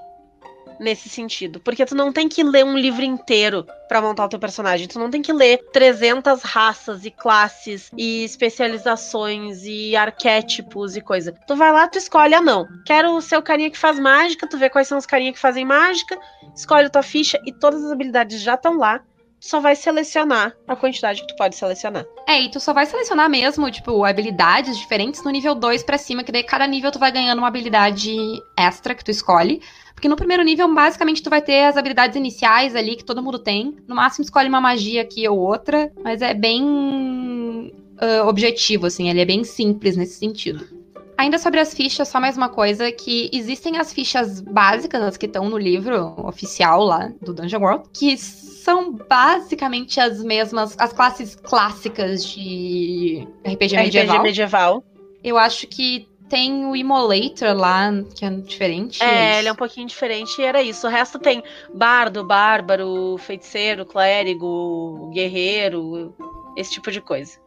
Nesse 0.82 1.10
sentido, 1.10 1.60
porque 1.60 1.86
tu 1.86 1.94
não 1.94 2.12
tem 2.12 2.28
que 2.28 2.42
ler 2.42 2.66
um 2.66 2.76
livro 2.76 3.04
inteiro 3.04 3.68
pra 3.88 4.02
montar 4.02 4.26
o 4.26 4.30
teu 4.30 4.40
personagem, 4.40 4.88
tu 4.88 4.98
não 4.98 5.12
tem 5.12 5.22
que 5.22 5.32
ler 5.32 5.60
300 5.72 6.42
raças 6.42 7.06
e 7.06 7.12
classes 7.12 7.92
e 7.96 8.24
especializações 8.24 9.64
e 9.64 9.96
arquétipos 9.96 10.96
e 10.96 11.02
coisa. 11.02 11.36
Tu 11.46 11.56
vai 11.56 11.72
lá, 11.72 11.88
tu 11.88 12.00
escolhe, 12.00 12.34
ah 12.34 12.42
não, 12.42 12.68
quero 12.84 13.22
ser 13.22 13.38
o 13.38 13.44
carinha 13.44 13.70
que 13.70 13.78
faz 13.78 14.00
mágica, 14.00 14.48
tu 14.48 14.58
vê 14.58 14.72
quais 14.72 14.88
são 14.88 14.98
os 14.98 15.06
carinha 15.06 15.32
que 15.32 15.38
fazem 15.38 15.64
mágica, 15.64 16.18
escolhe 16.56 16.90
tua 16.90 17.04
ficha 17.04 17.40
e 17.46 17.54
todas 17.54 17.84
as 17.86 17.92
habilidades 17.92 18.42
já 18.42 18.56
estão 18.56 18.76
lá, 18.76 19.04
só 19.42 19.60
vai 19.60 19.76
selecionar 19.76 20.56
a 20.68 20.76
quantidade 20.76 21.22
que 21.22 21.28
tu 21.28 21.36
pode 21.36 21.56
selecionar. 21.56 22.06
É, 22.28 22.44
e 22.44 22.52
tu 22.52 22.60
só 22.60 22.72
vai 22.72 22.86
selecionar 22.86 23.30
mesmo, 23.30 23.70
tipo, 23.72 24.06
habilidades 24.06 24.78
diferentes 24.78 25.24
no 25.24 25.32
nível 25.32 25.56
2 25.56 25.84
pra 25.84 25.98
cima, 25.98 26.24
que 26.24 26.32
daí 26.32 26.44
cada 26.44 26.68
nível 26.68 26.92
tu 26.92 27.00
vai 27.00 27.12
ganhando 27.12 27.40
uma 27.40 27.48
habilidade 27.48 28.16
extra 28.56 28.94
que 28.94 29.04
tu 29.04 29.10
escolhe. 29.10 29.60
Porque 29.96 30.08
no 30.08 30.16
primeiro 30.16 30.44
nível, 30.44 30.74
basicamente, 30.74 31.22
tu 31.22 31.30
vai 31.30 31.42
ter 31.42 31.66
as 31.66 31.76
habilidades 31.76 32.16
iniciais 32.16 32.76
ali 32.76 32.96
que 32.96 33.04
todo 33.04 33.22
mundo 33.22 33.40
tem. 33.40 33.76
No 33.88 33.96
máximo, 33.96 34.24
escolhe 34.24 34.48
uma 34.48 34.62
magia 34.62 35.02
aqui 35.02 35.28
ou 35.28 35.38
outra, 35.38 35.92
mas 36.04 36.22
é 36.22 36.34
bem 36.34 37.72
ah, 38.02 38.28
objetivo, 38.28 38.88
assim, 38.88 39.10
ele 39.10 39.22
é 39.22 39.26
bem 39.26 39.44
simples 39.44 39.96
nesse 39.96 40.16
sentido. 40.16 40.81
Ainda 41.22 41.38
sobre 41.38 41.60
as 41.60 41.72
fichas, 41.72 42.08
só 42.08 42.20
mais 42.20 42.36
uma 42.36 42.50
coisa, 42.50 42.92
que 42.92 43.30
existem 43.32 43.78
as 43.78 43.94
fichas 43.94 44.42
básicas, 44.42 45.04
as 45.04 45.18
que 45.18 45.28
estão 45.28 45.48
no 45.48 45.56
livro 45.56 46.16
oficial 46.26 46.84
lá 46.84 47.12
do 47.22 47.32
Dungeon 47.32 47.62
World, 47.62 47.90
que 47.94 48.18
são 48.18 48.92
basicamente 48.92 50.00
as 50.00 50.24
mesmas, 50.24 50.76
as 50.80 50.92
classes 50.92 51.36
clássicas 51.36 52.26
de 52.26 53.28
RPG, 53.46 53.76
medieval. 53.76 54.16
RPG 54.16 54.24
medieval. 54.24 54.84
Eu 55.24 55.38
acho 55.38 55.68
que 55.68 56.08
tem 56.28 56.66
o 56.66 56.76
Immolator 56.76 57.56
lá, 57.56 57.92
que 58.16 58.26
é 58.26 58.30
diferente. 58.32 59.04
É, 59.04 59.38
ele 59.38 59.48
é 59.48 59.52
um 59.52 59.56
pouquinho 59.56 59.86
diferente 59.86 60.42
e 60.42 60.44
era 60.44 60.64
isso. 60.64 60.88
O 60.88 60.90
resto 60.90 61.20
tem 61.20 61.44
bardo, 61.72 62.26
bárbaro, 62.26 63.16
feiticeiro, 63.20 63.86
clérigo, 63.86 65.12
guerreiro, 65.14 66.16
esse 66.58 66.72
tipo 66.72 66.92
de 66.92 67.00
coisa. 67.00 67.38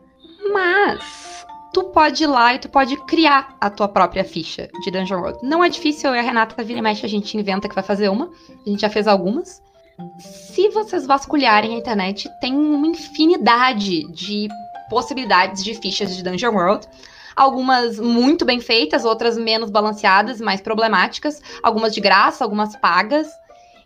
Mas 0.52 1.33
tu 1.74 1.84
pode 1.84 2.22
ir 2.22 2.28
lá 2.28 2.54
e 2.54 2.58
tu 2.58 2.68
pode 2.68 2.96
criar 3.04 3.56
a 3.60 3.68
tua 3.68 3.88
própria 3.88 4.24
ficha 4.24 4.70
de 4.84 4.90
Dungeon 4.90 5.18
World. 5.18 5.38
Não 5.42 5.62
é 5.62 5.68
difícil, 5.68 6.10
eu 6.10 6.16
e 6.16 6.18
a 6.20 6.22
Renata 6.22 6.62
vira 6.62 6.78
e 6.78 6.82
mexe, 6.82 7.04
a 7.04 7.08
gente 7.08 7.36
inventa 7.36 7.68
que 7.68 7.74
vai 7.74 7.82
fazer 7.82 8.08
uma. 8.08 8.30
A 8.64 8.70
gente 8.70 8.80
já 8.80 8.88
fez 8.88 9.08
algumas. 9.08 9.60
Se 10.18 10.68
vocês 10.70 11.04
vasculharem 11.04 11.74
a 11.74 11.78
internet, 11.78 12.30
tem 12.40 12.54
uma 12.54 12.86
infinidade 12.86 14.10
de 14.12 14.48
possibilidades 14.88 15.62
de 15.64 15.74
fichas 15.74 16.16
de 16.16 16.22
Dungeon 16.22 16.54
World 16.54 16.86
algumas 17.36 17.98
muito 17.98 18.44
bem 18.44 18.60
feitas, 18.60 19.04
outras 19.04 19.36
menos 19.36 19.68
balanceadas, 19.68 20.40
mais 20.40 20.60
problemáticas, 20.60 21.42
algumas 21.64 21.92
de 21.92 22.00
graça, 22.00 22.44
algumas 22.44 22.76
pagas. 22.76 23.28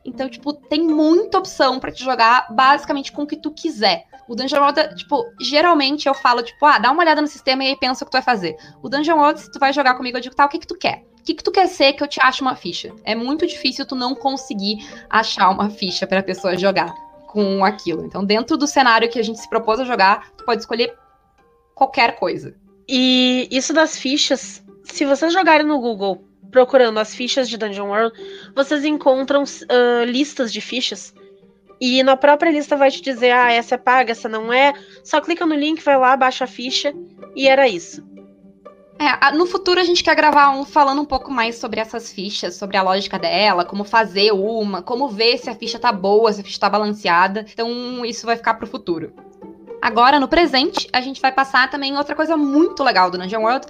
Então, 0.05 0.29
tipo, 0.29 0.53
tem 0.53 0.83
muita 0.83 1.39
opção 1.39 1.81
para 1.81 1.91
te 1.91 2.05
jogar 2.05 2.49
basicamente 2.51 3.11
com 3.11 3.23
o 3.23 3.27
que 3.27 3.37
tu 3.37 3.51
quiser. 3.51 4.05
O 4.29 4.37
Dungeon 4.37 4.61
World, 4.61 4.95
tipo, 4.95 5.25
geralmente 5.41 6.07
eu 6.07 6.15
falo, 6.15 6.43
tipo, 6.43 6.65
ah, 6.67 6.79
dá 6.79 6.91
uma 6.91 7.03
olhada 7.03 7.21
no 7.21 7.27
sistema 7.27 7.65
e 7.65 7.69
aí 7.69 7.77
pensa 7.77 8.05
o 8.05 8.07
que 8.07 8.11
tu 8.11 8.15
vai 8.15 8.23
fazer. 8.23 8.57
O 8.83 8.89
Dungeon 8.89 9.17
World, 9.17 9.41
se 9.41 9.51
tu 9.51 9.59
vai 9.59 9.73
jogar 9.73 9.95
comigo, 9.95 10.19
eu 10.19 10.21
digo, 10.21 10.35
tá, 10.35 10.45
o 10.45 10.49
que 10.49 10.59
que 10.59 10.67
tu 10.67 10.77
quer? 10.77 11.05
O 11.19 11.23
que 11.25 11.35
que 11.35 11.43
tu 11.43 11.51
quer 11.51 11.67
ser 11.67 11.95
que 11.95 12.03
eu 12.03 12.07
te 12.07 12.21
ache 12.23 12.43
uma 12.43 12.55
ficha? 12.55 12.93
É 13.05 13.15
muito 13.15 13.47
difícil 13.47 13.87
tu 13.87 13.95
não 13.95 14.15
conseguir 14.15 14.87
achar 15.09 15.49
uma 15.51 15.71
ficha 15.71 16.07
pra 16.07 16.23
pessoa 16.23 16.57
jogar 16.57 16.95
com 17.27 17.65
aquilo. 17.65 18.05
Então, 18.05 18.25
dentro 18.25 18.57
do 18.57 18.67
cenário 18.67 19.09
que 19.11 19.19
a 19.19 19.25
gente 19.25 19.39
se 19.39 19.49
propôs 19.49 19.81
a 19.81 19.85
jogar, 19.85 20.31
tu 20.37 20.45
pode 20.45 20.61
escolher 20.61 20.95
qualquer 21.75 22.17
coisa. 22.17 22.55
E 22.89 23.47
isso 23.51 23.73
das 23.73 23.99
fichas, 23.99 24.65
se 24.83 25.05
vocês 25.05 25.33
jogarem 25.33 25.67
no 25.67 25.79
Google 25.79 26.25
procurando 26.51 26.99
as 26.99 27.15
fichas 27.15 27.49
de 27.49 27.59
Dungeon 27.59 27.89
World, 27.89 28.19
vocês 28.55 28.85
encontram 28.85 29.43
uh, 29.45 30.05
listas 30.05 30.53
de 30.53 30.61
fichas. 30.61 31.15
E 31.81 32.03
na 32.03 32.17
própria 32.17 32.51
lista 32.51 32.77
vai 32.77 32.91
te 32.91 33.01
dizer, 33.01 33.31
ah, 33.31 33.53
essa 33.53 33.77
é 33.77 33.79
paga, 33.79 34.13
essa 34.13 34.29
não 34.29 34.53
é. 34.53 34.73
Só 35.05 35.21
clica 35.21 35.47
no 35.47 35.55
link, 35.55 35.83
vai 35.83 35.99
lá, 35.99 36.17
baixa 36.17 36.45
a 36.45 36.49
ficha. 36.49 36.93
E 37.37 37.47
era 37.47 37.69
isso. 37.69 38.07
É, 38.99 39.31
no 39.33 39.47
futuro 39.47 39.79
a 39.79 39.85
gente 39.85 40.03
quer 40.03 40.17
gravar 40.17 40.51
um 40.51 40.65
falando 40.65 41.01
um 41.01 41.05
pouco 41.05 41.31
mais 41.31 41.57
sobre 41.57 41.79
essas 41.79 42.13
fichas, 42.13 42.57
sobre 42.57 42.77
a 42.77 42.83
lógica 42.83 43.17
dela, 43.17 43.65
como 43.65 43.85
fazer 43.85 44.33
uma, 44.33 44.83
como 44.83 45.09
ver 45.09 45.39
se 45.39 45.49
a 45.49 45.55
ficha 45.55 45.79
tá 45.79 45.93
boa, 45.93 46.33
se 46.33 46.41
a 46.41 46.45
ficha 46.45 46.59
tá 46.59 46.69
balanceada. 46.69 47.47
Então 47.53 48.05
isso 48.05 48.27
vai 48.27 48.37
ficar 48.37 48.55
pro 48.55 48.67
futuro. 48.67 49.13
Agora, 49.81 50.19
no 50.19 50.27
presente, 50.27 50.89
a 50.93 51.01
gente 51.01 51.21
vai 51.21 51.31
passar 51.31 51.71
também 51.71 51.97
outra 51.97 52.17
coisa 52.17 52.37
muito 52.37 52.83
legal 52.83 53.09
do 53.09 53.17
Dungeon 53.17 53.43
World, 53.43 53.67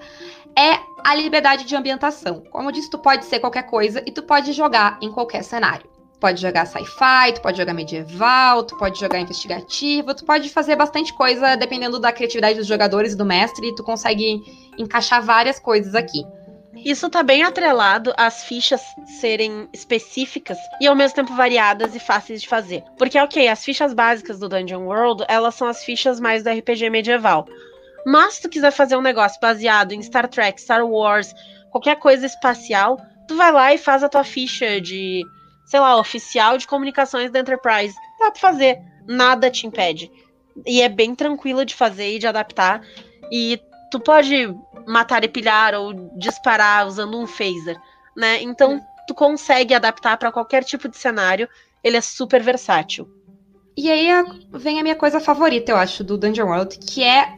é 0.57 0.79
a 1.05 1.15
liberdade 1.15 1.65
de 1.65 1.77
ambientação. 1.77 2.43
Como 2.51 2.69
eu 2.69 2.73
disse, 2.73 2.89
tu 2.89 2.99
pode 2.99 3.27
ser 3.27 3.39
qualquer 3.41 3.65
coisa 3.65 4.03
e 4.07 4.11
tu 4.11 4.23
pode 4.23 4.55
jogar 4.55 4.99
em 5.03 5.13
qualquer 5.13 5.45
cenário. 5.45 5.98
Pode 6.21 6.41
jogar 6.41 6.67
sci-fi, 6.67 7.33
tu 7.35 7.41
pode 7.41 7.57
jogar 7.57 7.75
medieval, 7.75 8.65
tu 8.65 8.77
pode 8.77 8.99
jogar 8.99 9.21
investigativo, 9.21 10.15
tu 10.15 10.25
pode 10.25 10.49
fazer 10.49 10.77
bastante 10.77 11.13
coisa 11.13 11.57
dependendo 11.57 11.99
da 11.99 12.13
criatividade 12.13 12.59
dos 12.59 12.67
jogadores 12.67 13.13
e 13.13 13.17
do 13.17 13.25
mestre, 13.25 13.75
tu 13.75 13.83
consegue 13.83 14.41
encaixar 14.77 15.23
várias 15.23 15.59
coisas 15.59 15.95
aqui. 15.95 16.25
Isso 16.85 17.11
tá 17.11 17.23
bem 17.23 17.43
atrelado 17.43 18.13
às 18.17 18.45
fichas 18.45 18.81
serem 19.21 19.69
específicas 19.73 20.59
e 20.81 20.87
ao 20.87 20.95
mesmo 20.95 21.17
tempo 21.17 21.35
variadas 21.35 21.95
e 21.95 21.99
fáceis 21.99 22.41
de 22.43 22.49
fazer. 22.49 22.85
Porque, 22.97 23.19
ok, 23.19 23.49
as 23.49 23.65
fichas 23.65 23.93
básicas 23.93 24.39
do 24.39 24.49
Dungeon 24.49 24.85
World, 24.85 25.25
elas 25.29 25.55
são 25.55 25.67
as 25.67 25.83
fichas 25.83 26.21
mais 26.21 26.45
do 26.45 26.51
RPG 26.51 26.89
medieval. 26.91 27.47
Mas 28.07 28.35
se 28.35 28.43
tu 28.43 28.49
quiser 28.49 28.71
fazer 28.71 28.97
um 28.97 29.03
negócio 29.03 29.41
baseado 29.41 29.93
em 29.93 30.03
Star 30.03 30.29
Trek, 30.29 30.61
Star 30.61 30.87
Wars, 30.87 31.35
qualquer 31.71 31.97
coisa 31.97 32.27
espacial, 32.27 33.01
tu 33.27 33.37
vai 33.37 33.53
lá 33.53 33.75
e 33.75 33.79
faz 33.79 34.03
a 34.03 34.09
tua 34.09 34.25
ficha 34.25 34.81
de, 34.81 35.25
sei 35.69 35.81
lá, 35.81 35.97
oficial 35.99 36.57
de 36.57 36.67
comunicações 36.67 37.31
da 37.31 37.41
Enterprise. 37.41 37.95
Dá 38.19 38.31
pra 38.31 38.41
fazer, 38.41 38.81
nada 39.07 39.51
te 39.51 39.67
impede. 39.67 40.11
E 40.67 40.81
é 40.81 40.89
bem 40.89 41.15
tranquilo 41.15 41.65
de 41.65 41.75
fazer 41.75 42.17
e 42.17 42.19
de 42.19 42.27
adaptar. 42.27 42.83
E 43.31 43.61
tu 43.91 44.01
pode 44.01 44.53
matar 44.87 45.23
e 45.25 45.29
pilhar 45.29 45.75
ou 45.75 45.93
disparar 46.17 46.87
usando 46.87 47.19
um 47.19 47.27
phaser, 47.27 47.79
né? 48.17 48.43
Então 48.43 48.81
tu 49.07 49.15
consegue 49.15 49.75
adaptar 49.75 50.17
para 50.17 50.33
qualquer 50.33 50.65
tipo 50.65 50.89
de 50.89 50.97
cenário. 50.97 51.47
Ele 51.85 51.99
é 51.99 52.01
super 52.01 52.43
versátil. 52.43 53.07
E 53.77 53.91
aí 53.91 54.09
vem 54.51 54.81
a 54.81 54.83
minha 54.83 54.97
coisa 54.97 55.21
favorita, 55.21 55.71
eu 55.71 55.77
acho, 55.77 56.03
do 56.03 56.17
Dungeon 56.17 56.49
World, 56.49 56.79
que 56.79 57.05
é 57.05 57.37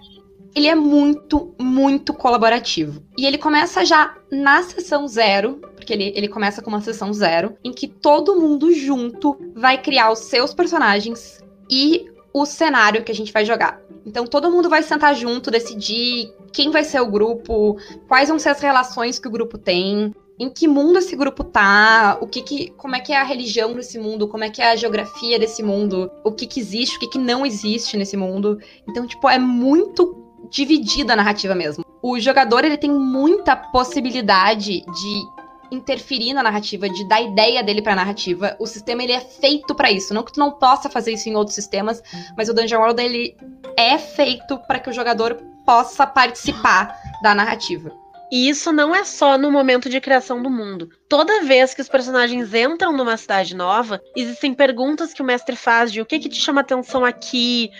ele 0.55 0.69
é 0.69 0.75
muito, 0.75 1.55
muito 1.61 2.15
colaborativo. 2.15 3.03
E 3.19 3.27
ele 3.27 3.39
começa 3.39 3.85
já 3.85 4.17
na 4.31 4.63
sessão 4.63 5.07
zero, 5.07 5.61
porque 5.91 5.95
ele, 5.95 6.13
ele 6.15 6.29
começa 6.29 6.63
com 6.63 6.71
uma 6.71 6.81
sessão 6.81 7.13
zero, 7.13 7.57
em 7.65 7.73
que 7.73 7.89
todo 7.89 8.37
mundo 8.37 8.73
junto 8.73 9.37
vai 9.55 9.77
criar 9.77 10.13
os 10.13 10.21
seus 10.21 10.55
personagens 10.55 11.43
e 11.69 12.07
o 12.33 12.47
cenário 12.47 13.03
que 13.03 13.11
a 13.11 13.15
gente 13.15 13.33
vai 13.33 13.45
jogar. 13.45 13.81
Então 14.07 14.25
todo 14.25 14.51
mundo 14.51 14.69
vai 14.69 14.85
sentar 14.85 15.17
junto, 15.17 15.51
decidir 15.51 16.33
quem 16.53 16.71
vai 16.71 16.85
ser 16.85 17.01
o 17.01 17.11
grupo, 17.11 17.77
quais 18.07 18.29
vão 18.29 18.39
ser 18.39 18.51
as 18.51 18.61
relações 18.61 19.19
que 19.19 19.27
o 19.27 19.31
grupo 19.31 19.59
tem, 19.59 20.15
em 20.39 20.49
que 20.49 20.69
mundo 20.69 21.01
esse 21.01 21.17
grupo 21.17 21.43
tá, 21.43 22.17
o 22.21 22.27
que, 22.27 22.41
que 22.43 22.71
como 22.77 22.95
é 22.95 23.01
que 23.01 23.13
é 23.13 23.21
a 23.21 23.25
religião 23.25 23.73
desse 23.73 23.99
mundo, 23.99 24.29
como 24.29 24.45
é 24.45 24.51
que 24.51 24.63
é 24.63 24.71
a 24.71 24.77
geografia 24.77 25.41
desse 25.41 25.63
mundo, 25.63 26.09
o 26.23 26.31
que 26.31 26.47
que 26.47 26.61
existe, 26.61 26.97
o 26.97 27.01
que 27.01 27.09
que 27.09 27.19
não 27.19 27.45
existe 27.45 27.97
nesse 27.97 28.17
mundo. 28.17 28.61
Então, 28.89 29.07
tipo, 29.07 29.29
é 29.29 29.41
muito 29.41 30.17
dividida 30.51 31.15
a 31.15 31.17
narrativa 31.17 31.55
mesmo. 31.55 31.85
O 32.01 32.19
jogador 32.19 32.65
ele 32.65 32.79
tem 32.79 32.91
muita 32.91 33.55
possibilidade 33.55 34.81
de 34.81 35.40
interferir 35.71 36.33
na 36.33 36.43
narrativa, 36.43 36.89
de 36.89 37.07
dar 37.09 37.21
ideia 37.21 37.63
dele 37.63 37.83
pra 37.83 37.95
narrativa. 37.95 38.57
O 38.59 38.67
sistema 38.67 39.03
ele 39.03 39.13
é 39.13 39.21
feito 39.21 39.75
para 39.75 39.91
isso. 39.91 40.13
Não 40.13 40.23
que 40.23 40.33
tu 40.33 40.41
não 40.41 40.53
possa 40.53 40.89
fazer 40.89 41.13
isso 41.13 41.29
em 41.29 41.37
outros 41.37 41.55
sistemas, 41.55 42.03
mas 42.37 42.49
o 42.49 42.55
Dungeon 42.55 42.81
World 42.81 43.03
ele 43.03 43.37
é 43.77 43.99
feito 43.99 44.59
para 44.67 44.79
que 44.79 44.91
o 44.91 44.93
jogador 44.93 45.37
possa 45.65 46.07
participar 46.07 46.97
da 47.23 47.35
narrativa. 47.35 47.93
E 48.31 48.49
isso 48.49 48.71
não 48.71 48.95
é 48.95 49.05
só 49.05 49.37
no 49.37 49.51
momento 49.51 49.89
de 49.89 50.01
criação 50.01 50.41
do 50.41 50.49
mundo. 50.49 50.89
Toda 51.09 51.43
vez 51.43 51.75
que 51.75 51.81
os 51.81 51.89
personagens 51.89 52.55
entram 52.55 52.93
numa 52.93 53.17
cidade 53.17 53.57
nova, 53.57 54.01
existem 54.17 54.55
perguntas 54.55 55.13
que 55.13 55.21
o 55.21 55.25
mestre 55.25 55.57
faz 55.57 55.93
de 55.93 56.01
o 56.01 56.07
que, 56.07 56.21
que 56.21 56.29
te 56.29 56.41
chama 56.41 56.61
atenção 56.61 57.05
aqui, 57.05 57.71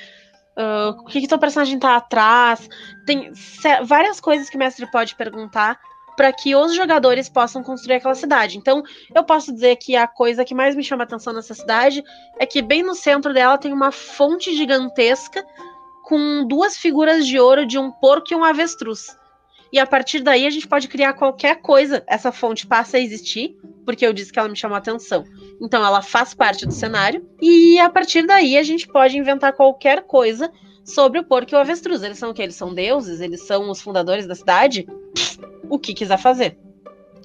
uh, 0.59 0.91
o 1.03 1.05
que, 1.05 1.21
que 1.21 1.29
teu 1.29 1.39
personagem 1.39 1.79
tá 1.79 1.95
atrás. 1.95 2.69
Tem 3.07 3.33
várias 3.85 4.21
coisas 4.21 4.51
que 4.51 4.57
o 4.57 4.59
mestre 4.59 4.91
pode 4.91 5.15
perguntar 5.15 5.79
para 6.17 6.33
que 6.33 6.55
os 6.55 6.75
jogadores 6.75 7.29
possam 7.29 7.63
construir 7.63 7.97
aquela 7.97 8.15
cidade. 8.15 8.59
Então, 8.59 8.83
eu 9.15 9.25
posso 9.25 9.53
dizer 9.53 9.77
que 9.77 9.97
a 9.97 10.07
coisa 10.07 10.45
que 10.45 10.55
mais 10.55 10.75
me 10.75 10.85
chama 10.85 11.05
atenção 11.05 11.33
nessa 11.33 11.55
cidade 11.55 12.03
é 12.39 12.47
que 12.47 12.63
bem 12.63 12.83
no 12.83 12.95
centro 12.95 13.33
dela 13.33 13.59
tem 13.59 13.73
uma 13.73 13.91
fonte 13.91 14.55
gigantesca 14.55 15.45
com 16.05 16.45
duas 16.47 16.77
figuras 16.77 17.27
de 17.27 17.39
ouro 17.39 17.67
de 17.67 17.79
um 17.79 17.91
porco 17.91 18.33
e 18.33 18.37
um 18.37 18.45
avestruz. 18.45 19.17
E 19.73 19.79
a 19.79 19.87
partir 19.87 20.21
daí 20.21 20.47
a 20.47 20.51
gente 20.51 20.67
pode 20.67 20.89
criar 20.89 21.13
qualquer 21.13 21.61
coisa. 21.61 22.03
Essa 22.07 22.33
fonte 22.33 22.67
passa 22.67 22.97
a 22.97 23.01
existir, 23.01 23.57
porque 23.85 24.05
eu 24.05 24.13
disse 24.13 24.33
que 24.33 24.39
ela 24.39 24.49
me 24.49 24.57
chamou 24.57 24.77
atenção. 24.77 25.25
Então 25.61 25.85
ela 25.85 26.03
faz 26.03 26.35
parte 26.35 26.67
do 26.67 26.73
cenário. 26.73 27.25
E 27.41 27.79
a 27.79 27.89
partir 27.89 28.27
daí 28.27 28.59
a 28.59 28.63
gente 28.63 28.89
pode 28.89 29.17
inventar 29.17 29.53
qualquer 29.53 30.03
coisa 30.03 30.51
sobre 30.85 31.19
o 31.19 31.25
porco 31.25 31.53
e 31.53 31.57
o 31.57 31.59
avestruz. 31.59 32.03
Eles 32.03 32.19
são 32.19 32.31
o 32.31 32.35
quê? 32.35 32.43
Eles 32.43 32.57
são 32.57 32.75
deuses? 32.75 33.21
Eles 33.21 33.47
são 33.47 33.71
os 33.71 33.81
fundadores 33.81 34.27
da 34.27 34.35
cidade? 34.35 34.87
o 35.71 35.79
que 35.79 35.95
quiser 35.95 36.19
fazer. 36.19 36.59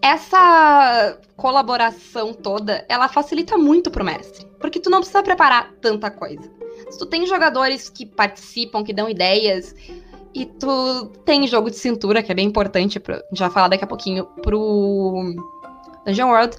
Essa 0.01 1.17
colaboração 1.35 2.31
toda, 2.31 2.85
ela 2.87 3.09
facilita 3.09 3.57
muito 3.57 3.89
pro 3.89 4.05
mestre. 4.05 4.45
Porque 4.59 4.79
tu 4.79 4.89
não 4.89 4.99
precisa 4.99 5.23
preparar 5.23 5.73
tanta 5.81 6.11
coisa. 6.11 6.49
Se 6.91 6.99
tu 6.99 7.07
tem 7.07 7.25
jogadores 7.25 7.89
que 7.89 8.05
participam, 8.05 8.83
que 8.83 8.93
dão 8.93 9.09
ideias, 9.09 9.73
e 10.33 10.45
tu 10.45 11.07
tem 11.25 11.47
jogo 11.47 11.71
de 11.71 11.77
cintura, 11.77 12.21
que 12.21 12.31
é 12.31 12.35
bem 12.35 12.45
importante, 12.45 12.99
pra, 12.99 13.21
já 13.33 13.49
falar 13.49 13.69
daqui 13.69 13.83
a 13.83 13.87
pouquinho, 13.87 14.25
pro 14.43 15.33
Dungeon 16.05 16.29
World, 16.29 16.55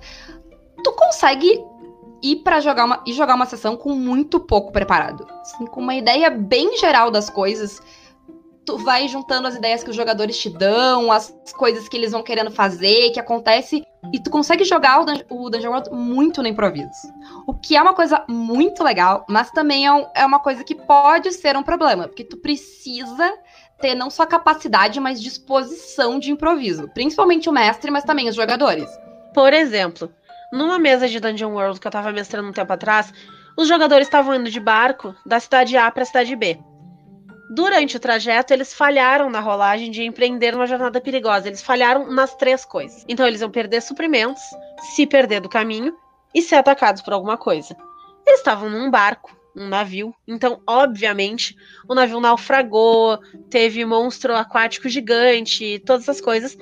tu 0.82 0.92
consegue 0.92 1.62
ir 2.22 2.36
para 2.36 2.60
jogar 2.60 2.84
uma 2.84 3.02
e 3.06 3.12
jogar 3.12 3.34
uma 3.34 3.46
sessão 3.46 3.76
com 3.76 3.94
muito 3.94 4.40
pouco 4.40 4.72
preparado, 4.72 5.26
assim, 5.40 5.66
com 5.66 5.80
uma 5.80 5.94
ideia 5.94 6.30
bem 6.30 6.76
geral 6.78 7.10
das 7.10 7.30
coisas 7.30 7.80
tu 8.66 8.76
vai 8.76 9.06
juntando 9.06 9.46
as 9.46 9.54
ideias 9.54 9.84
que 9.84 9.90
os 9.90 9.96
jogadores 9.96 10.36
te 10.36 10.50
dão, 10.50 11.12
as 11.12 11.32
coisas 11.56 11.88
que 11.88 11.96
eles 11.96 12.10
vão 12.10 12.22
querendo 12.22 12.50
fazer, 12.50 13.10
que 13.12 13.20
acontece, 13.20 13.86
e 14.12 14.20
tu 14.20 14.28
consegue 14.28 14.64
jogar 14.64 15.00
o, 15.00 15.04
Dun 15.04 15.20
o 15.30 15.48
Dungeon 15.48 15.70
World 15.70 15.90
muito 15.92 16.42
no 16.42 16.48
improviso. 16.48 16.90
O 17.46 17.54
que 17.54 17.76
é 17.76 17.80
uma 17.80 17.94
coisa 17.94 18.24
muito 18.28 18.82
legal, 18.82 19.24
mas 19.28 19.52
também 19.52 19.86
é, 19.86 19.92
um, 19.92 20.06
é 20.14 20.26
uma 20.26 20.40
coisa 20.40 20.64
que 20.64 20.74
pode 20.74 21.32
ser 21.32 21.56
um 21.56 21.62
problema, 21.62 22.08
porque 22.08 22.24
tu 22.24 22.36
precisa 22.38 23.32
ter 23.80 23.94
não 23.94 24.10
só 24.10 24.26
capacidade, 24.26 24.98
mas 24.98 25.22
disposição 25.22 26.18
de 26.18 26.32
improviso. 26.32 26.88
Principalmente 26.88 27.48
o 27.48 27.52
mestre, 27.52 27.90
mas 27.90 28.04
também 28.04 28.28
os 28.28 28.34
jogadores. 28.34 28.90
Por 29.32 29.52
exemplo, 29.52 30.10
numa 30.56 30.78
mesa 30.78 31.06
de 31.06 31.20
Dungeon 31.20 31.52
World 31.52 31.78
que 31.78 31.86
eu 31.86 31.90
tava 31.90 32.10
mestrando 32.12 32.48
um 32.48 32.52
tempo 32.52 32.72
atrás, 32.72 33.12
os 33.56 33.68
jogadores 33.68 34.06
estavam 34.06 34.34
indo 34.34 34.50
de 34.50 34.58
barco 34.58 35.14
da 35.24 35.38
cidade 35.38 35.76
A 35.76 35.90
para 35.90 36.02
a 36.02 36.06
cidade 36.06 36.34
B. 36.34 36.58
Durante 37.48 37.96
o 37.96 38.00
trajeto, 38.00 38.52
eles 38.52 38.74
falharam 38.74 39.30
na 39.30 39.38
rolagem 39.38 39.90
de 39.90 40.02
empreender 40.02 40.54
uma 40.54 40.66
jornada 40.66 41.00
perigosa. 41.00 41.46
Eles 41.46 41.62
falharam 41.62 42.10
nas 42.10 42.34
três 42.34 42.64
coisas. 42.64 43.04
Então, 43.08 43.26
eles 43.26 43.40
iam 43.40 43.50
perder 43.50 43.80
suprimentos, 43.82 44.42
se 44.94 45.06
perder 45.06 45.40
do 45.40 45.48
caminho 45.48 45.96
e 46.34 46.42
ser 46.42 46.56
atacados 46.56 47.02
por 47.02 47.12
alguma 47.12 47.36
coisa. 47.36 47.76
Eles 48.26 48.40
estavam 48.40 48.68
num 48.68 48.90
barco, 48.90 49.36
um 49.54 49.68
navio. 49.68 50.12
Então, 50.26 50.60
obviamente, 50.66 51.56
o 51.88 51.94
navio 51.94 52.18
naufragou, 52.18 53.18
teve 53.48 53.84
monstro 53.84 54.34
aquático 54.34 54.88
gigante, 54.88 55.80
todas 55.86 56.02
essas 56.02 56.20
coisas. 56.20 56.58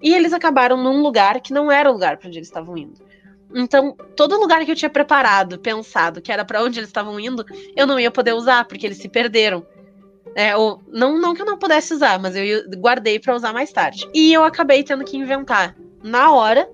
E 0.00 0.14
eles 0.14 0.32
acabaram 0.32 0.76
num 0.76 1.02
lugar 1.02 1.40
que 1.40 1.52
não 1.52 1.70
era 1.70 1.90
o 1.90 1.92
lugar 1.92 2.16
para 2.16 2.28
onde 2.28 2.38
eles 2.38 2.48
estavam 2.48 2.78
indo. 2.78 3.08
Então, 3.54 3.96
todo 4.14 4.38
lugar 4.38 4.64
que 4.64 4.70
eu 4.70 4.76
tinha 4.76 4.90
preparado, 4.90 5.58
pensado 5.58 6.20
que 6.20 6.30
era 6.30 6.44
para 6.44 6.62
onde 6.62 6.78
eles 6.78 6.88
estavam 6.88 7.18
indo, 7.18 7.44
eu 7.74 7.86
não 7.86 7.98
ia 7.98 8.10
poder 8.10 8.34
usar, 8.34 8.64
porque 8.66 8.86
eles 8.86 8.98
se 8.98 9.08
perderam. 9.08 9.66
É, 10.34 10.54
ou, 10.56 10.82
não, 10.86 11.18
não 11.18 11.34
que 11.34 11.42
eu 11.42 11.46
não 11.46 11.58
pudesse 11.58 11.94
usar, 11.94 12.18
mas 12.18 12.36
eu 12.36 12.68
guardei 12.76 13.18
para 13.18 13.34
usar 13.34 13.52
mais 13.52 13.72
tarde. 13.72 14.08
E 14.14 14.32
eu 14.32 14.44
acabei 14.44 14.82
tendo 14.82 15.04
que 15.04 15.16
inventar, 15.16 15.74
na 16.02 16.30
hora, 16.30 16.68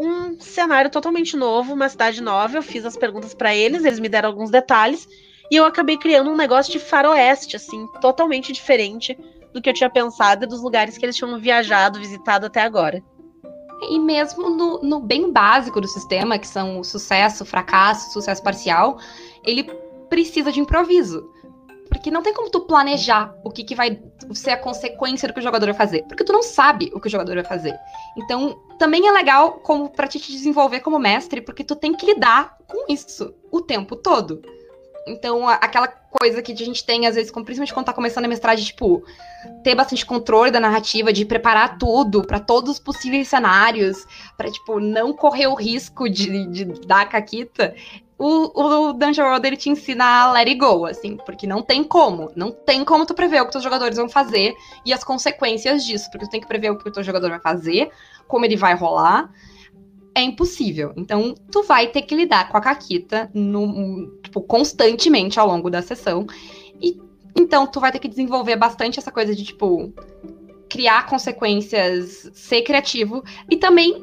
um 0.00 0.40
cenário 0.40 0.90
totalmente 0.90 1.36
novo, 1.36 1.74
uma 1.74 1.88
cidade 1.88 2.22
nova. 2.22 2.56
Eu 2.56 2.62
fiz 2.62 2.84
as 2.84 2.96
perguntas 2.96 3.34
para 3.34 3.54
eles, 3.54 3.84
eles 3.84 4.00
me 4.00 4.08
deram 4.08 4.30
alguns 4.30 4.50
detalhes. 4.50 5.06
E 5.50 5.56
eu 5.56 5.64
acabei 5.64 5.98
criando 5.98 6.30
um 6.30 6.36
negócio 6.36 6.72
de 6.72 6.78
faroeste, 6.78 7.56
assim, 7.56 7.86
totalmente 8.00 8.52
diferente 8.52 9.16
do 9.52 9.60
que 9.60 9.68
eu 9.68 9.74
tinha 9.74 9.90
pensado 9.90 10.44
e 10.44 10.48
dos 10.48 10.62
lugares 10.62 10.96
que 10.96 11.04
eles 11.04 11.14
tinham 11.14 11.38
viajado, 11.38 12.00
visitado 12.00 12.46
até 12.46 12.62
agora. 12.62 13.02
E 13.90 13.98
mesmo 13.98 14.50
no, 14.50 14.80
no 14.82 15.00
bem 15.00 15.32
básico 15.32 15.80
do 15.80 15.88
sistema, 15.88 16.38
que 16.38 16.46
são 16.46 16.80
o 16.80 16.84
sucesso, 16.84 17.44
fracasso, 17.44 18.12
sucesso 18.12 18.42
parcial, 18.42 18.98
ele 19.44 19.64
precisa 20.08 20.52
de 20.52 20.60
improviso. 20.60 21.30
Porque 21.88 22.10
não 22.10 22.22
tem 22.22 22.32
como 22.32 22.50
tu 22.50 22.60
planejar 22.60 23.34
o 23.44 23.50
que, 23.50 23.62
que 23.62 23.74
vai 23.74 24.02
ser 24.32 24.52
a 24.52 24.56
consequência 24.56 25.28
do 25.28 25.34
que 25.34 25.40
o 25.40 25.42
jogador 25.42 25.66
vai 25.66 25.74
fazer. 25.74 26.04
Porque 26.04 26.24
tu 26.24 26.32
não 26.32 26.42
sabe 26.42 26.90
o 26.94 27.00
que 27.00 27.06
o 27.06 27.10
jogador 27.10 27.34
vai 27.34 27.44
fazer. 27.44 27.78
Então, 28.16 28.58
também 28.78 29.06
é 29.06 29.12
legal 29.12 29.60
como 29.60 29.90
para 29.90 30.08
te 30.08 30.18
desenvolver 30.18 30.80
como 30.80 30.98
mestre, 30.98 31.42
porque 31.42 31.62
tu 31.62 31.76
tem 31.76 31.92
que 31.92 32.06
lidar 32.06 32.56
com 32.66 32.90
isso 32.90 33.34
o 33.50 33.60
tempo 33.60 33.94
todo. 33.94 34.40
Então, 35.06 35.48
aquela 35.48 35.88
coisa 35.88 36.40
que 36.42 36.52
a 36.52 36.56
gente 36.56 36.84
tem, 36.84 37.06
às 37.06 37.14
vezes, 37.14 37.30
principalmente 37.32 37.74
quando 37.74 37.86
tá 37.86 37.92
começando 37.92 38.26
a 38.26 38.28
mestragem, 38.28 38.64
tipo, 38.64 39.04
ter 39.64 39.74
bastante 39.74 40.06
controle 40.06 40.50
da 40.50 40.60
narrativa, 40.60 41.12
de 41.12 41.24
preparar 41.24 41.78
tudo 41.78 42.24
para 42.24 42.38
todos 42.38 42.72
os 42.72 42.78
possíveis 42.78 43.28
cenários, 43.28 44.06
para 44.36 44.50
tipo, 44.50 44.78
não 44.78 45.12
correr 45.12 45.48
o 45.48 45.54
risco 45.54 46.08
de, 46.08 46.46
de 46.46 46.64
dar 46.86 47.02
a 47.02 47.06
caquita, 47.06 47.74
o, 48.24 48.90
o 48.90 48.92
Dungeon 48.92 49.24
World 49.24 49.46
ele 49.48 49.56
te 49.56 49.68
ensina 49.68 50.04
a 50.04 50.32
let 50.32 50.46
it 50.46 50.54
go, 50.54 50.86
assim, 50.86 51.16
porque 51.16 51.44
não 51.44 51.60
tem 51.60 51.82
como. 51.82 52.30
Não 52.36 52.52
tem 52.52 52.84
como 52.84 53.04
tu 53.04 53.14
prever 53.14 53.42
o 53.42 53.48
que 53.48 53.56
os 53.56 53.64
jogadores 53.64 53.96
vão 53.96 54.08
fazer 54.08 54.54
e 54.86 54.92
as 54.92 55.02
consequências 55.02 55.84
disso, 55.84 56.08
porque 56.08 56.26
tu 56.26 56.30
tem 56.30 56.40
que 56.40 56.46
prever 56.46 56.70
o 56.70 56.78
que 56.78 56.88
o 56.88 56.92
teu 56.92 57.02
jogador 57.02 57.30
vai 57.30 57.40
fazer, 57.40 57.90
como 58.28 58.44
ele 58.44 58.56
vai 58.56 58.74
rolar. 58.76 59.28
É 60.14 60.22
impossível. 60.22 60.92
Então, 60.96 61.34
tu 61.50 61.62
vai 61.62 61.86
ter 61.86 62.02
que 62.02 62.14
lidar 62.14 62.48
com 62.48 62.56
a 62.56 62.60
Caquita 62.60 63.30
no, 63.32 64.18
tipo, 64.22 64.42
constantemente 64.42 65.40
ao 65.40 65.46
longo 65.46 65.70
da 65.70 65.80
sessão. 65.80 66.26
E 66.80 67.00
então 67.34 67.66
tu 67.66 67.80
vai 67.80 67.90
ter 67.90 67.98
que 67.98 68.08
desenvolver 68.08 68.56
bastante 68.56 68.98
essa 68.98 69.10
coisa 69.10 69.34
de, 69.34 69.44
tipo, 69.44 69.92
criar 70.68 71.06
consequências, 71.06 72.30
ser 72.34 72.62
criativo 72.62 73.22
e 73.50 73.56
também 73.56 74.00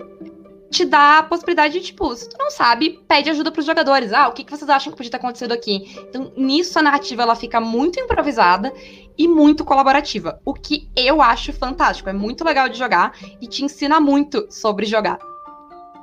te 0.70 0.86
dá 0.86 1.20
a 1.20 1.24
possibilidade 1.24 1.74
de, 1.74 1.86
tipo, 1.88 2.16
se 2.16 2.30
tu 2.30 2.38
não 2.38 2.52
sabe, 2.52 3.00
pede 3.08 3.30
ajuda 3.30 3.52
pros 3.52 3.66
jogadores. 3.66 4.14
Ah, 4.14 4.28
o 4.28 4.34
que, 4.34 4.44
que 4.44 4.52
vocês 4.52 4.70
acham 4.70 4.92
que 4.92 4.98
podia 4.98 5.12
ter 5.12 5.18
acontecido 5.18 5.52
aqui? 5.52 5.96
Então, 6.08 6.32
nisso 6.38 6.78
a 6.78 6.82
narrativa 6.84 7.24
ela 7.24 7.36
fica 7.36 7.60
muito 7.60 8.00
improvisada 8.00 8.72
e 9.18 9.28
muito 9.28 9.66
colaborativa. 9.66 10.40
O 10.46 10.54
que 10.54 10.88
eu 10.96 11.22
acho 11.22 11.52
fantástico. 11.54 12.10
É 12.10 12.14
muito 12.14 12.44
legal 12.44 12.70
de 12.70 12.78
jogar 12.78 13.14
e 13.42 13.48
te 13.48 13.64
ensina 13.64 14.00
muito 14.00 14.48
sobre 14.52 14.86
jogar. 14.86 15.18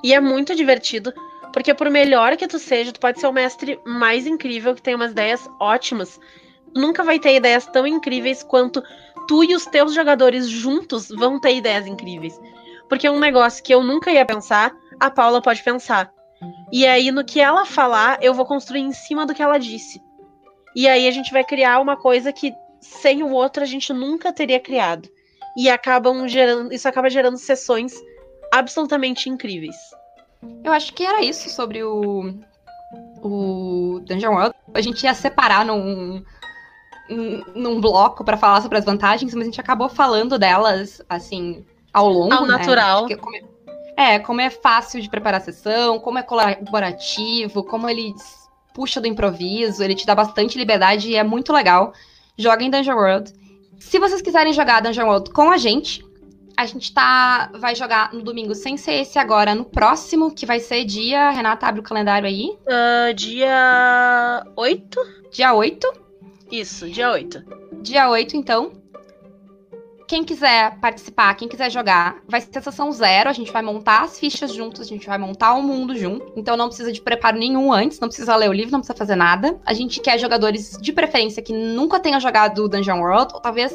E 0.06 0.14
é 0.14 0.20
muito 0.20 0.54
divertido, 0.54 1.12
porque 1.52 1.74
por 1.74 1.90
melhor 1.90 2.36
que 2.36 2.46
tu 2.46 2.60
seja, 2.60 2.92
tu 2.92 3.00
pode 3.00 3.18
ser 3.18 3.26
o 3.26 3.32
mestre 3.32 3.80
mais 3.84 4.24
incrível, 4.24 4.72
que 4.72 4.80
tem 4.80 4.94
umas 4.94 5.10
ideias 5.10 5.50
ótimas. 5.58 6.20
Nunca 6.72 7.02
vai 7.02 7.18
ter 7.18 7.34
ideias 7.34 7.66
tão 7.66 7.84
incríveis 7.84 8.40
quanto 8.44 8.80
tu 9.26 9.42
e 9.42 9.52
os 9.52 9.66
teus 9.66 9.92
jogadores 9.92 10.48
juntos 10.48 11.08
vão 11.08 11.40
ter 11.40 11.56
ideias 11.56 11.88
incríveis. 11.88 12.40
Porque 12.88 13.08
é 13.08 13.10
um 13.10 13.18
negócio 13.18 13.64
que 13.64 13.74
eu 13.74 13.82
nunca 13.82 14.12
ia 14.12 14.24
pensar, 14.24 14.72
a 15.00 15.10
Paula 15.10 15.42
pode 15.42 15.60
pensar. 15.64 16.08
E 16.70 16.86
aí, 16.86 17.10
no 17.10 17.24
que 17.24 17.40
ela 17.40 17.66
falar, 17.66 18.22
eu 18.22 18.32
vou 18.32 18.46
construir 18.46 18.82
em 18.82 18.92
cima 18.92 19.26
do 19.26 19.34
que 19.34 19.42
ela 19.42 19.58
disse. 19.58 20.00
E 20.72 20.86
aí 20.86 21.08
a 21.08 21.10
gente 21.10 21.32
vai 21.32 21.42
criar 21.42 21.80
uma 21.80 21.96
coisa 21.96 22.32
que 22.32 22.54
sem 22.80 23.24
o 23.24 23.32
outro 23.32 23.64
a 23.64 23.66
gente 23.66 23.92
nunca 23.92 24.32
teria 24.32 24.60
criado. 24.60 25.08
E 25.56 25.68
acabam 25.68 26.28
gerando. 26.28 26.72
Isso 26.72 26.88
acaba 26.88 27.10
gerando 27.10 27.38
sessões 27.38 27.92
absolutamente 28.52 29.28
incríveis. 29.28 29.76
Eu 30.62 30.72
acho 30.72 30.92
que 30.92 31.04
era 31.04 31.22
isso 31.22 31.48
sobre 31.50 31.82
o. 31.82 32.35
O 33.22 34.00
Dungeon 34.06 34.35
World. 34.35 34.54
A 34.72 34.80
gente 34.80 35.02
ia 35.02 35.14
separar 35.14 35.64
num, 35.64 36.22
num 37.54 37.80
bloco 37.80 38.24
para 38.24 38.37
falar 38.37 38.61
sobre 38.61 38.78
as 38.78 38.85
vantagens, 38.85 39.35
mas 39.35 39.42
a 39.42 39.46
gente 39.46 39.61
acabou 39.61 39.88
falando 39.88 40.38
delas, 40.38 41.02
assim, 41.09 41.64
ao 41.92 42.09
longo. 42.09 42.32
Ao 42.32 42.46
né? 42.46 42.56
natural. 42.56 43.06
Como 43.18 43.37
é, 43.37 43.42
é, 43.96 44.18
como 44.18 44.40
é 44.40 44.50
fácil 44.50 45.00
de 45.00 45.09
preparar 45.09 45.40
a 45.40 45.44
sessão, 45.44 45.98
como 45.98 46.18
é 46.18 46.22
colaborativo, 46.22 47.64
como 47.64 47.88
ele 47.88 48.14
puxa 48.74 49.00
do 49.00 49.06
improviso, 49.06 49.82
ele 49.82 49.94
te 49.94 50.06
dá 50.06 50.14
bastante 50.14 50.59
liberdade 50.59 51.11
e 51.11 51.16
é 51.16 51.24
muito 51.24 51.52
legal. 51.52 51.92
Joga 52.37 52.62
em 52.62 52.70
Dungeon 52.70 52.96
World. 52.96 53.32
Se 53.80 53.98
vocês 53.98 54.20
quiserem 54.20 54.52
jogar 54.52 54.82
Dungeon 54.82 55.06
World 55.06 55.30
com 55.30 55.50
a 55.50 55.56
gente, 55.56 56.04
a 56.56 56.64
gente 56.64 56.92
tá 56.92 57.50
vai 57.54 57.74
jogar 57.74 58.12
no 58.12 58.22
domingo 58.22 58.54
sem 58.54 58.76
ser 58.76 58.94
esse 58.94 59.18
agora, 59.18 59.54
no 59.54 59.64
próximo, 59.64 60.34
que 60.34 60.46
vai 60.46 60.58
ser 60.58 60.84
dia. 60.84 61.30
Renata, 61.30 61.66
abre 61.66 61.80
o 61.80 61.84
calendário 61.84 62.26
aí. 62.26 62.56
Uh, 62.66 63.14
dia 63.14 64.44
8? 64.56 65.00
Dia 65.30 65.52
8? 65.52 65.92
Isso, 66.50 66.88
dia 66.88 67.10
8. 67.10 67.44
Dia 67.82 68.08
8, 68.08 68.36
então. 68.36 68.72
Quem 70.06 70.22
quiser 70.22 70.78
participar, 70.78 71.34
quem 71.34 71.48
quiser 71.48 71.68
jogar, 71.68 72.18
vai 72.28 72.40
ser 72.40 72.62
sessão 72.62 72.92
zero. 72.92 73.28
A 73.28 73.32
gente 73.32 73.50
vai 73.50 73.60
montar 73.60 74.02
as 74.02 74.18
fichas 74.18 74.54
juntos, 74.54 74.80
a 74.80 74.84
gente 74.84 75.04
vai 75.04 75.18
montar 75.18 75.54
o 75.54 75.62
mundo 75.62 75.96
junto. 75.96 76.32
Então 76.36 76.56
não 76.56 76.68
precisa 76.68 76.92
de 76.92 77.00
preparo 77.00 77.36
nenhum 77.36 77.72
antes, 77.72 77.98
não 77.98 78.06
precisa 78.06 78.36
ler 78.36 78.48
o 78.48 78.52
livro, 78.52 78.70
não 78.70 78.78
precisa 78.78 78.96
fazer 78.96 79.16
nada. 79.16 79.58
A 79.66 79.72
gente 79.72 80.00
quer 80.00 80.16
jogadores 80.18 80.78
de 80.80 80.92
preferência 80.92 81.42
que 81.42 81.52
nunca 81.52 81.98
tenham 81.98 82.20
jogado 82.20 82.68
Dungeon 82.68 83.00
World, 83.00 83.34
ou 83.34 83.40
talvez, 83.40 83.74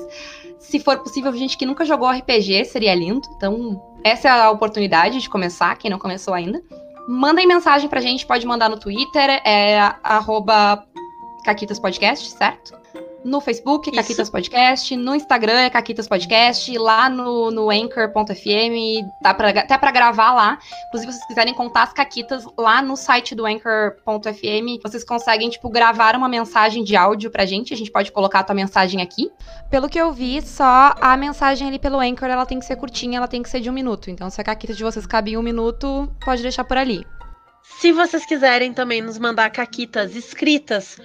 se 0.58 0.80
for 0.80 1.00
possível, 1.00 1.34
gente 1.34 1.58
que 1.58 1.66
nunca 1.66 1.84
jogou 1.84 2.10
RPG, 2.10 2.64
seria 2.66 2.96
lindo. 2.96 3.28
Então, 3.36 3.82
essa 4.02 4.30
é 4.30 4.32
a 4.32 4.52
oportunidade 4.52 5.20
de 5.20 5.30
começar, 5.30 5.76
quem 5.78 5.92
não 5.92 6.00
começou 6.00 6.34
ainda. 6.34 6.64
Mandem 7.10 7.46
mensagem 7.46 7.90
pra 7.90 8.00
gente, 8.00 8.26
pode 8.26 8.46
mandar 8.46 8.70
no 8.70 8.80
Twitter, 8.80 9.42
é 9.46 9.80
arroba 10.02 10.86
Caquitas 11.44 11.78
Podcast, 11.78 12.32
certo? 12.32 12.81
No 13.24 13.40
Facebook, 13.40 13.90
Isso. 13.90 13.98
Caquitas 13.98 14.30
Podcast, 14.30 14.96
no 14.96 15.16
Instagram 15.16 15.60
é 15.60 15.70
Caquitas 15.70 16.08
Podcast, 16.08 16.78
lá 16.78 17.10
no, 17.10 17.52
no 17.52 17.70
Anchor.fm, 17.70 19.06
dá 19.22 19.34
pra, 19.34 19.50
até 19.50 19.78
para 19.78 19.92
gravar 19.92 20.34
lá. 20.34 20.60
Inclusive, 20.88 21.12
se 21.12 21.18
vocês 21.18 21.28
quiserem 21.28 21.54
contar 21.54 21.84
as 21.84 21.94
Caquitas 21.94 22.46
lá 22.58 22.82
no 22.82 22.96
site 22.96 23.36
do 23.36 23.46
Anchor.fm, 23.46 24.82
vocês 24.84 25.04
conseguem, 25.04 25.50
tipo, 25.50 25.70
gravar 25.70 26.16
uma 26.16 26.28
mensagem 26.28 26.84
de 26.84 26.96
áudio 26.96 27.30
pra 27.30 27.46
gente, 27.46 27.74
a 27.74 27.78
gente 27.78 27.92
pode 27.92 28.12
colocar 28.12 28.40
a 28.40 28.44
tua 28.44 28.56
mensagem 28.56 29.02
aqui. 29.02 29.32
Pelo 29.70 29.90
que 29.90 30.00
eu 30.00 30.12
vi, 30.12 30.42
só 30.42 30.96
a 31.00 31.16
mensagem 31.16 31.68
ali 31.68 31.80
pelo 31.80 32.00
Anchor, 32.00 32.30
ela 32.30 32.46
tem 32.46 32.60
que 32.60 32.66
ser 32.66 32.76
curtinha, 32.76 33.18
ela 33.18 33.28
tem 33.28 33.44
que 33.44 33.50
ser 33.50 33.60
de 33.60 33.70
um 33.70 33.74
minuto. 33.74 34.10
Então, 34.10 34.30
se 34.30 34.40
a 34.42 34.44
Caquita 34.44 34.74
de 34.74 34.84
vocês 34.84 35.06
cabe 35.06 35.32
em 35.32 35.38
um 35.38 35.42
minuto, 35.42 36.12
pode 36.24 36.42
deixar 36.42 36.64
por 36.64 36.78
ali. 36.78 37.06
Se 37.80 37.92
vocês 37.92 38.26
quiserem 38.26 38.74
também 38.74 39.02
nos 39.02 39.18
mandar 39.18 39.50
caquitas 39.50 40.16
escritas, 40.16 41.00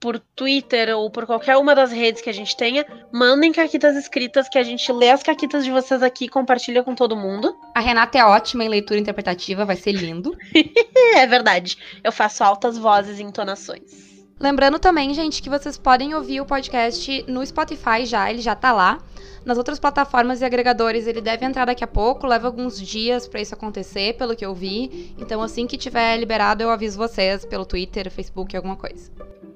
por 0.00 0.18
Twitter 0.34 0.96
ou 0.96 1.10
por 1.10 1.26
qualquer 1.26 1.56
uma 1.56 1.74
das 1.74 1.92
redes 1.92 2.22
que 2.22 2.30
a 2.30 2.34
gente 2.34 2.56
tenha, 2.56 2.84
mandem 3.12 3.52
caquitas 3.52 3.96
escritas 3.96 4.48
que 4.48 4.58
a 4.58 4.62
gente 4.62 4.90
lê 4.92 5.10
as 5.10 5.22
caquitas 5.22 5.64
de 5.64 5.70
vocês 5.70 6.02
aqui 6.02 6.26
e 6.26 6.28
compartilha 6.28 6.82
com 6.82 6.94
todo 6.94 7.16
mundo. 7.16 7.56
A 7.74 7.80
Renata 7.80 8.18
é 8.18 8.24
ótima 8.24 8.64
em 8.64 8.68
leitura 8.68 9.00
interpretativa, 9.00 9.64
vai 9.64 9.76
ser 9.76 9.92
lindo. 9.92 10.36
é 11.16 11.26
verdade. 11.26 11.78
Eu 12.02 12.12
faço 12.12 12.44
altas 12.44 12.76
vozes 12.76 13.18
e 13.18 13.22
entonações. 13.22 14.11
Lembrando 14.42 14.80
também, 14.80 15.14
gente, 15.14 15.40
que 15.40 15.48
vocês 15.48 15.78
podem 15.78 16.16
ouvir 16.16 16.40
o 16.40 16.44
podcast 16.44 17.24
no 17.28 17.46
Spotify 17.46 18.04
já, 18.04 18.28
ele 18.28 18.40
já 18.40 18.56
tá 18.56 18.72
lá. 18.72 18.98
Nas 19.44 19.56
outras 19.56 19.78
plataformas 19.78 20.40
e 20.40 20.44
agregadores, 20.44 21.06
ele 21.06 21.20
deve 21.20 21.46
entrar 21.46 21.64
daqui 21.64 21.84
a 21.84 21.86
pouco, 21.86 22.26
leva 22.26 22.48
alguns 22.48 22.76
dias 22.80 23.28
para 23.28 23.40
isso 23.40 23.54
acontecer, 23.54 24.16
pelo 24.16 24.34
que 24.34 24.44
eu 24.44 24.52
vi. 24.52 25.14
Então, 25.16 25.40
assim 25.42 25.64
que 25.64 25.78
tiver 25.78 26.16
liberado, 26.16 26.60
eu 26.60 26.70
aviso 26.70 26.98
vocês 26.98 27.44
pelo 27.44 27.64
Twitter, 27.64 28.10
Facebook, 28.10 28.56
alguma 28.56 28.74
coisa. 28.74 29.12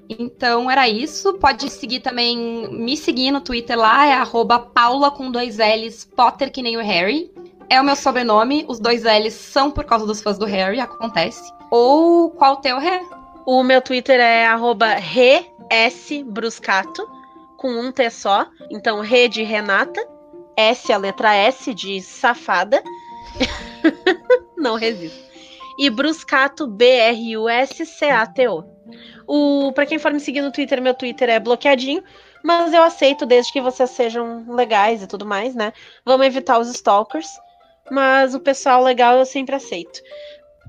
Então 0.08 0.70
era 0.70 0.88
isso. 0.88 1.34
Pode 1.34 1.68
seguir 1.68 1.98
também, 1.98 2.68
me 2.70 2.96
seguir 2.96 3.32
no 3.32 3.40
Twitter 3.40 3.76
lá, 3.76 4.06
é 4.06 4.24
Paula 4.72 5.10
com 5.10 5.32
dois 5.32 5.56
L's, 5.58 6.04
Potter 6.04 6.52
que 6.52 6.62
nem 6.62 6.76
o 6.76 6.80
Harry. 6.80 7.28
É 7.68 7.80
o 7.80 7.84
meu 7.84 7.96
sobrenome, 7.96 8.64
os 8.68 8.78
dois 8.78 9.02
L's 9.02 9.34
são 9.34 9.68
por 9.68 9.84
causa 9.84 10.06
dos 10.06 10.22
fãs 10.22 10.38
do 10.38 10.46
Harry, 10.46 10.78
acontece. 10.78 11.52
Ou 11.72 12.30
qual 12.30 12.58
teu, 12.58 12.78
Ré? 12.78 13.15
O 13.46 13.62
meu 13.62 13.80
Twitter 13.80 14.18
é 14.18 14.44
resbruscato. 15.70 17.08
com 17.56 17.68
um 17.68 17.92
T 17.92 18.10
só. 18.10 18.48
Então, 18.70 19.00
Rede 19.00 19.44
Renata. 19.44 20.04
S, 20.56 20.92
a 20.92 20.96
letra 20.96 21.32
S 21.34 21.72
de 21.72 22.02
safada. 22.02 22.82
Não 24.58 24.74
resisto. 24.74 25.24
E 25.78 25.88
Bruscato, 25.90 26.66
B-R-U-S-C-A-T-O. 26.66 28.64
O, 29.28 29.72
quem 29.86 29.98
for 29.98 30.12
me 30.12 30.18
seguir 30.20 30.40
no 30.40 30.50
Twitter, 30.50 30.82
meu 30.82 30.94
Twitter 30.94 31.28
é 31.28 31.38
bloqueadinho. 31.38 32.02
Mas 32.42 32.72
eu 32.72 32.82
aceito 32.82 33.24
desde 33.26 33.52
que 33.52 33.60
vocês 33.60 33.90
sejam 33.90 34.44
legais 34.48 35.02
e 35.02 35.06
tudo 35.06 35.24
mais, 35.26 35.54
né? 35.54 35.72
Vamos 36.04 36.26
evitar 36.26 36.58
os 36.58 36.68
stalkers. 36.68 37.28
Mas 37.90 38.34
o 38.34 38.40
pessoal 38.40 38.82
legal 38.82 39.18
eu 39.18 39.24
sempre 39.24 39.54
aceito. 39.54 40.00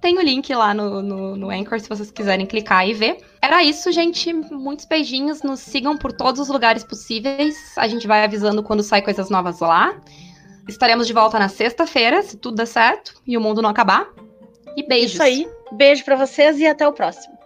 Tem 0.01 0.17
o 0.17 0.21
link 0.21 0.53
lá 0.53 0.73
no, 0.73 1.01
no, 1.01 1.35
no 1.35 1.49
Anchor 1.49 1.79
se 1.79 1.89
vocês 1.89 2.11
quiserem 2.11 2.45
clicar 2.45 2.87
e 2.87 2.93
ver. 2.93 3.17
Era 3.41 3.63
isso, 3.63 3.91
gente. 3.91 4.31
Muitos 4.31 4.85
beijinhos. 4.85 5.41
Nos 5.41 5.59
sigam 5.59 5.97
por 5.97 6.13
todos 6.13 6.39
os 6.39 6.49
lugares 6.49 6.83
possíveis. 6.83 7.55
A 7.77 7.87
gente 7.87 8.07
vai 8.07 8.23
avisando 8.23 8.61
quando 8.61 8.83
sai 8.83 9.01
coisas 9.01 9.29
novas 9.29 9.59
lá. 9.59 9.99
Estaremos 10.67 11.07
de 11.07 11.13
volta 11.13 11.39
na 11.39 11.47
sexta-feira, 11.47 12.21
se 12.21 12.37
tudo 12.37 12.57
der 12.57 12.67
certo 12.67 13.13
e 13.25 13.37
o 13.37 13.41
mundo 13.41 13.61
não 13.61 13.69
acabar. 13.69 14.07
E 14.75 14.85
beijos. 14.85 15.13
Isso 15.13 15.23
aí. 15.23 15.47
Beijo 15.71 16.03
para 16.03 16.15
vocês 16.15 16.59
e 16.59 16.67
até 16.67 16.87
o 16.87 16.93
próximo. 16.93 17.36